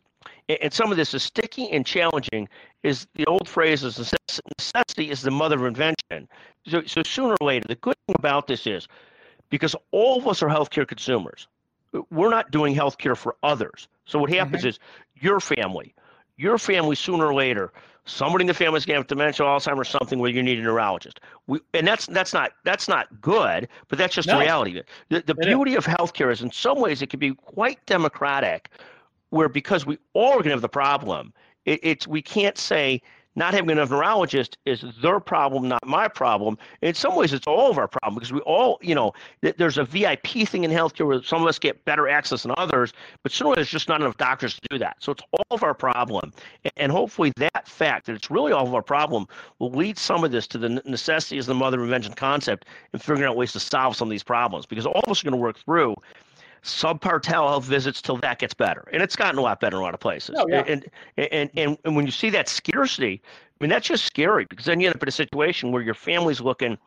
and 0.63 0.73
some 0.73 0.91
of 0.91 0.97
this 0.97 1.15
is 1.15 1.23
sticky 1.23 1.71
and 1.71 1.87
challenging 1.87 2.49
is 2.83 3.07
the 3.15 3.27
old 3.27 3.49
phrase 3.49 3.85
is 3.85 4.13
necessity 4.59 5.11
is 5.11 5.23
the 5.23 5.31
mother 5.31 5.57
of 5.57 5.65
invention 5.65 6.29
so, 6.67 6.83
so 6.87 7.03
sooner 7.03 7.37
or 7.41 7.47
later 7.47 7.67
the 7.69 7.75
good 7.77 7.97
thing 8.07 8.17
about 8.19 8.47
this 8.47 8.67
is 8.67 8.89
because 9.49 9.75
all 9.91 10.19
of 10.19 10.27
us 10.27 10.43
are 10.43 10.49
healthcare 10.49 10.87
consumers 10.87 11.49
we're 12.11 12.31
not 12.31 12.51
doing 12.51 12.75
healthcare 12.75 13.17
for 13.17 13.37
others 13.43 13.89
so 14.05 14.19
what 14.19 14.31
happens 14.31 14.61
mm-hmm. 14.61 14.69
is 14.69 14.79
your 15.17 15.41
family 15.41 15.95
your 16.37 16.59
family 16.59 16.97
sooner 16.97 17.27
or 17.27 17.35
later 17.35 17.73
somebody 18.05 18.43
in 18.43 18.47
the 18.47 18.55
family 18.55 18.79
is 18.79 18.87
going 18.87 18.97
to 18.97 19.01
have 19.01 19.07
dementia 19.07 19.45
alzheimer's 19.45 19.89
something 19.89 20.19
where 20.19 20.31
you 20.31 20.43
need 20.43 20.59
a 20.59 20.63
neurologist 20.63 21.21
we, 21.47 21.61
and 21.75 21.87
that's 21.87 22.07
that's 22.07 22.33
not 22.33 22.53
that's 22.65 22.89
not 22.89 23.21
good 23.21 23.69
but 23.89 23.99
that's 23.99 24.15
just 24.15 24.29
no. 24.29 24.35
the 24.35 24.41
reality 24.41 24.83
the, 25.11 25.23
the 25.27 25.35
beauty 25.35 25.73
is. 25.73 25.79
of 25.79 25.85
healthcare 25.85 26.33
is 26.33 26.43
in 26.43 26.51
some 26.51 26.81
ways 26.81 27.03
it 27.03 27.11
can 27.11 27.21
be 27.21 27.35
quite 27.35 27.85
democratic 27.87 28.71
where 29.31 29.49
because 29.49 29.87
we 29.87 29.99
all 30.13 30.31
are 30.31 30.35
going 30.35 30.45
to 30.45 30.51
have 30.51 30.61
the 30.61 30.69
problem, 30.69 31.33
it, 31.65 31.81
it's 31.83 32.07
we 32.07 32.23
can't 32.23 32.59
say 32.59 33.01
not 33.37 33.55
having 33.55 33.71
enough 33.71 33.91
neurologists 33.91 34.57
is 34.67 34.85
their 35.01 35.21
problem, 35.21 35.69
not 35.69 35.87
my 35.87 36.09
problem. 36.09 36.59
In 36.83 36.95
some 36.95 37.15
ways, 37.15 37.33
it's 37.33 37.47
all 37.47 37.71
of 37.71 37.79
our 37.79 37.87
problem 37.87 38.15
because 38.15 38.33
we 38.33 38.41
all, 38.41 38.79
you 38.83 38.95
know, 38.95 39.13
th- 39.43 39.57
there's 39.57 39.79
a 39.79 39.85
VIP 39.85 40.49
thing 40.49 40.65
in 40.65 40.71
healthcare 40.71 41.07
where 41.07 41.23
some 41.23 41.41
of 41.41 41.49
us 41.49 41.59
get 41.59 41.85
better 41.85 42.09
access 42.09 42.43
than 42.43 42.53
others, 42.57 42.93
but 43.23 43.31
certainly 43.31 43.55
there's 43.55 43.71
just 43.71 43.89
not 43.89 44.01
enough 44.01 44.17
doctors 44.17 44.55
to 44.55 44.61
do 44.69 44.79
that. 44.79 44.97
So 44.99 45.13
it's 45.13 45.23
all 45.33 45.47
of 45.57 45.63
our 45.63 45.75
problem. 45.75 46.33
And, 46.65 46.73
and 46.77 46.93
hopefully 46.93 47.33
that 47.37 47.69
fact 47.69 48.07
that 48.07 48.15
it's 48.15 48.31
really 48.31 48.53
all 48.53 48.67
of 48.67 48.75
our 48.75 48.83
problem 48.83 49.27
will 49.61 49.71
lead 49.71 49.97
some 49.97 50.25
of 50.25 50.33
this 50.33 50.49
to 50.49 50.59
the 50.59 50.69
necessity 50.85 51.39
as 51.39 51.47
the 51.47 51.55
mother 51.55 51.79
of 51.79 51.85
invention 51.85 52.15
concept 52.15 52.67
and 52.93 53.01
figuring 53.01 53.25
out 53.25 53.37
ways 53.37 53.53
to 53.53 53.61
solve 53.61 53.95
some 53.95 54.09
of 54.09 54.11
these 54.11 54.25
problems 54.25 54.67
because 54.67 54.87
all 54.87 55.03
of 55.05 55.11
us 55.11 55.23
are 55.23 55.25
going 55.25 55.33
to 55.33 55.43
work 55.43 55.59
through 55.59 55.95
subpar 56.63 57.21
telehealth 57.21 57.65
visits 57.65 58.03
till 58.03 58.17
that 58.19 58.39
gets 58.39 58.55
better. 58.55 58.89
And 58.93 59.03
it's 59.03 59.17
gotten 59.17 59.39
a 59.39 59.43
lot 59.43 59.61
better 59.61 59.77
in 59.77 59.83
a 59.83 59.85
lot 59.85 59.95
of 59.95 60.01
places. 60.01 60.37
Oh, 60.39 60.47
yeah. 60.49 60.65
and, 60.67 60.87
and, 61.17 61.51
and, 61.57 61.79
and 61.85 61.97
when 61.97 62.07
you 62.07 62.13
see 62.13 62.31
that 62.31 62.49
scarcity, 62.49 63.23
I 63.25 63.65
mean, 63.65 63.71
that's 63.71 63.87
just 63.87 64.05
scary 64.05 64.47
because 64.47 64.67
then 64.67 64.81
you 64.81 64.87
end 64.87 64.97
up 64.97 65.03
in 65.03 65.09
a 65.09 65.13
situation 65.13 65.73
where 65.73 65.83
your 65.83 65.95
family's 65.95 66.41
looking, 66.41 66.79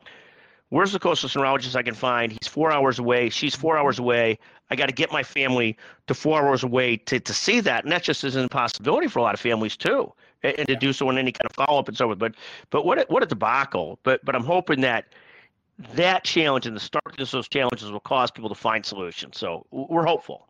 where's 0.69 0.91
the 0.91 0.99
closest 0.99 1.36
neurologist 1.36 1.75
I 1.75 1.83
can 1.83 1.93
find? 1.93 2.31
He's 2.31 2.47
four 2.47 2.71
hours 2.71 2.99
away. 2.99 3.29
She's 3.29 3.55
four 3.55 3.77
hours 3.77 3.95
mm-hmm. 3.95 4.05
away. 4.05 4.39
I 4.71 4.75
got 4.75 4.88
to 4.88 4.93
get 4.93 5.12
my 5.12 5.21
family 5.21 5.77
to 6.07 6.13
four 6.13 6.41
hours 6.41 6.63
away 6.63 6.97
to, 6.97 7.19
to 7.19 7.33
see 7.33 7.59
that. 7.59 7.83
And 7.83 7.91
that 7.91 8.03
just 8.03 8.23
is 8.23 8.36
an 8.36 8.43
impossibility 8.43 9.07
for 9.07 9.19
a 9.19 9.21
lot 9.21 9.36
of 9.36 9.39
families 9.39 9.77
too. 9.77 10.12
And, 10.41 10.57
and 10.59 10.67
to 10.67 10.75
do 10.75 10.93
so 10.93 11.09
in 11.09 11.17
any 11.17 11.31
kind 11.31 11.45
of 11.49 11.55
follow 11.55 11.79
up 11.79 11.88
and 11.88 11.95
so 11.95 12.07
forth. 12.07 12.19
But 12.19 12.36
but 12.69 12.86
what 12.86 12.97
a, 12.97 13.05
what 13.07 13.23
a 13.23 13.25
debacle. 13.25 13.99
But 14.03 14.25
but 14.25 14.36
I'm 14.36 14.43
hoping 14.43 14.81
that 14.81 15.05
that 15.95 16.23
challenge 16.23 16.65
and 16.65 16.75
the 16.75 16.79
starkness 16.81 17.29
of 17.33 17.38
those 17.39 17.47
challenges 17.47 17.91
will 17.91 17.99
cause 17.99 18.31
people 18.31 18.49
to 18.49 18.55
find 18.55 18.86
solutions. 18.86 19.38
So 19.38 19.65
we're 19.71 20.05
hopeful. 20.05 20.47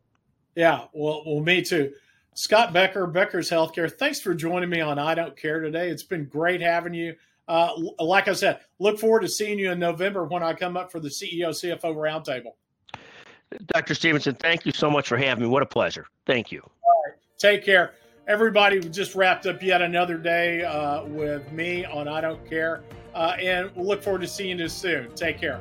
Yeah, 0.55 0.86
well, 0.93 1.23
well, 1.25 1.41
me 1.41 1.62
too. 1.62 1.93
Scott 2.36 2.73
Becker, 2.73 3.07
Becker's 3.07 3.49
Healthcare. 3.49 3.91
Thanks 3.91 4.19
for 4.19 4.33
joining 4.33 4.69
me 4.69 4.81
on 4.81 4.99
I 4.99 5.15
Don't 5.15 5.38
Care 5.38 5.62
today. 5.62 5.89
It's 5.89 6.03
been 6.03 6.25
great 6.25 6.62
having 6.62 6.93
you. 6.93 7.15
Uh, 7.47 7.71
like 7.99 8.27
I 8.27 8.33
said, 8.33 8.59
look 8.79 8.99
forward 8.99 9.21
to 9.21 9.27
seeing 9.27 9.59
you 9.59 9.71
in 9.71 9.79
November 9.79 10.25
when 10.25 10.41
I 10.41 10.53
come 10.53 10.77
up 10.77 10.91
for 10.91 10.99
the 10.99 11.09
CEO 11.09 11.49
CFO 11.49 11.95
roundtable. 11.95 12.53
Dr. 13.67 13.93
Stevenson, 13.93 14.36
thank 14.36 14.65
you 14.65 14.71
so 14.71 14.89
much 14.89 15.07
for 15.07 15.17
having 15.17 15.43
me. 15.43 15.49
What 15.49 15.62
a 15.62 15.65
pleasure. 15.65 16.07
Thank 16.25 16.51
you. 16.51 16.62
All 16.62 17.03
right. 17.05 17.15
Take 17.38 17.63
care. 17.63 17.93
Everybody, 18.27 18.79
we 18.79 18.89
just 18.89 19.15
wrapped 19.15 19.45
up 19.45 19.62
yet 19.62 19.81
another 19.81 20.17
day 20.17 20.63
uh, 20.63 21.03
with 21.03 21.51
me 21.51 21.86
on 21.86 22.07
I 22.07 22.21
Don't 22.21 22.43
Care 22.49 22.83
uh, 23.13 23.36
and 23.39 23.69
we'll 23.76 23.88
look 23.88 24.04
forward 24.04 24.21
to 24.21 24.28
seeing 24.28 24.60
you 24.60 24.67
soon. 24.67 25.13
Take 25.15 25.39
care. 25.39 25.60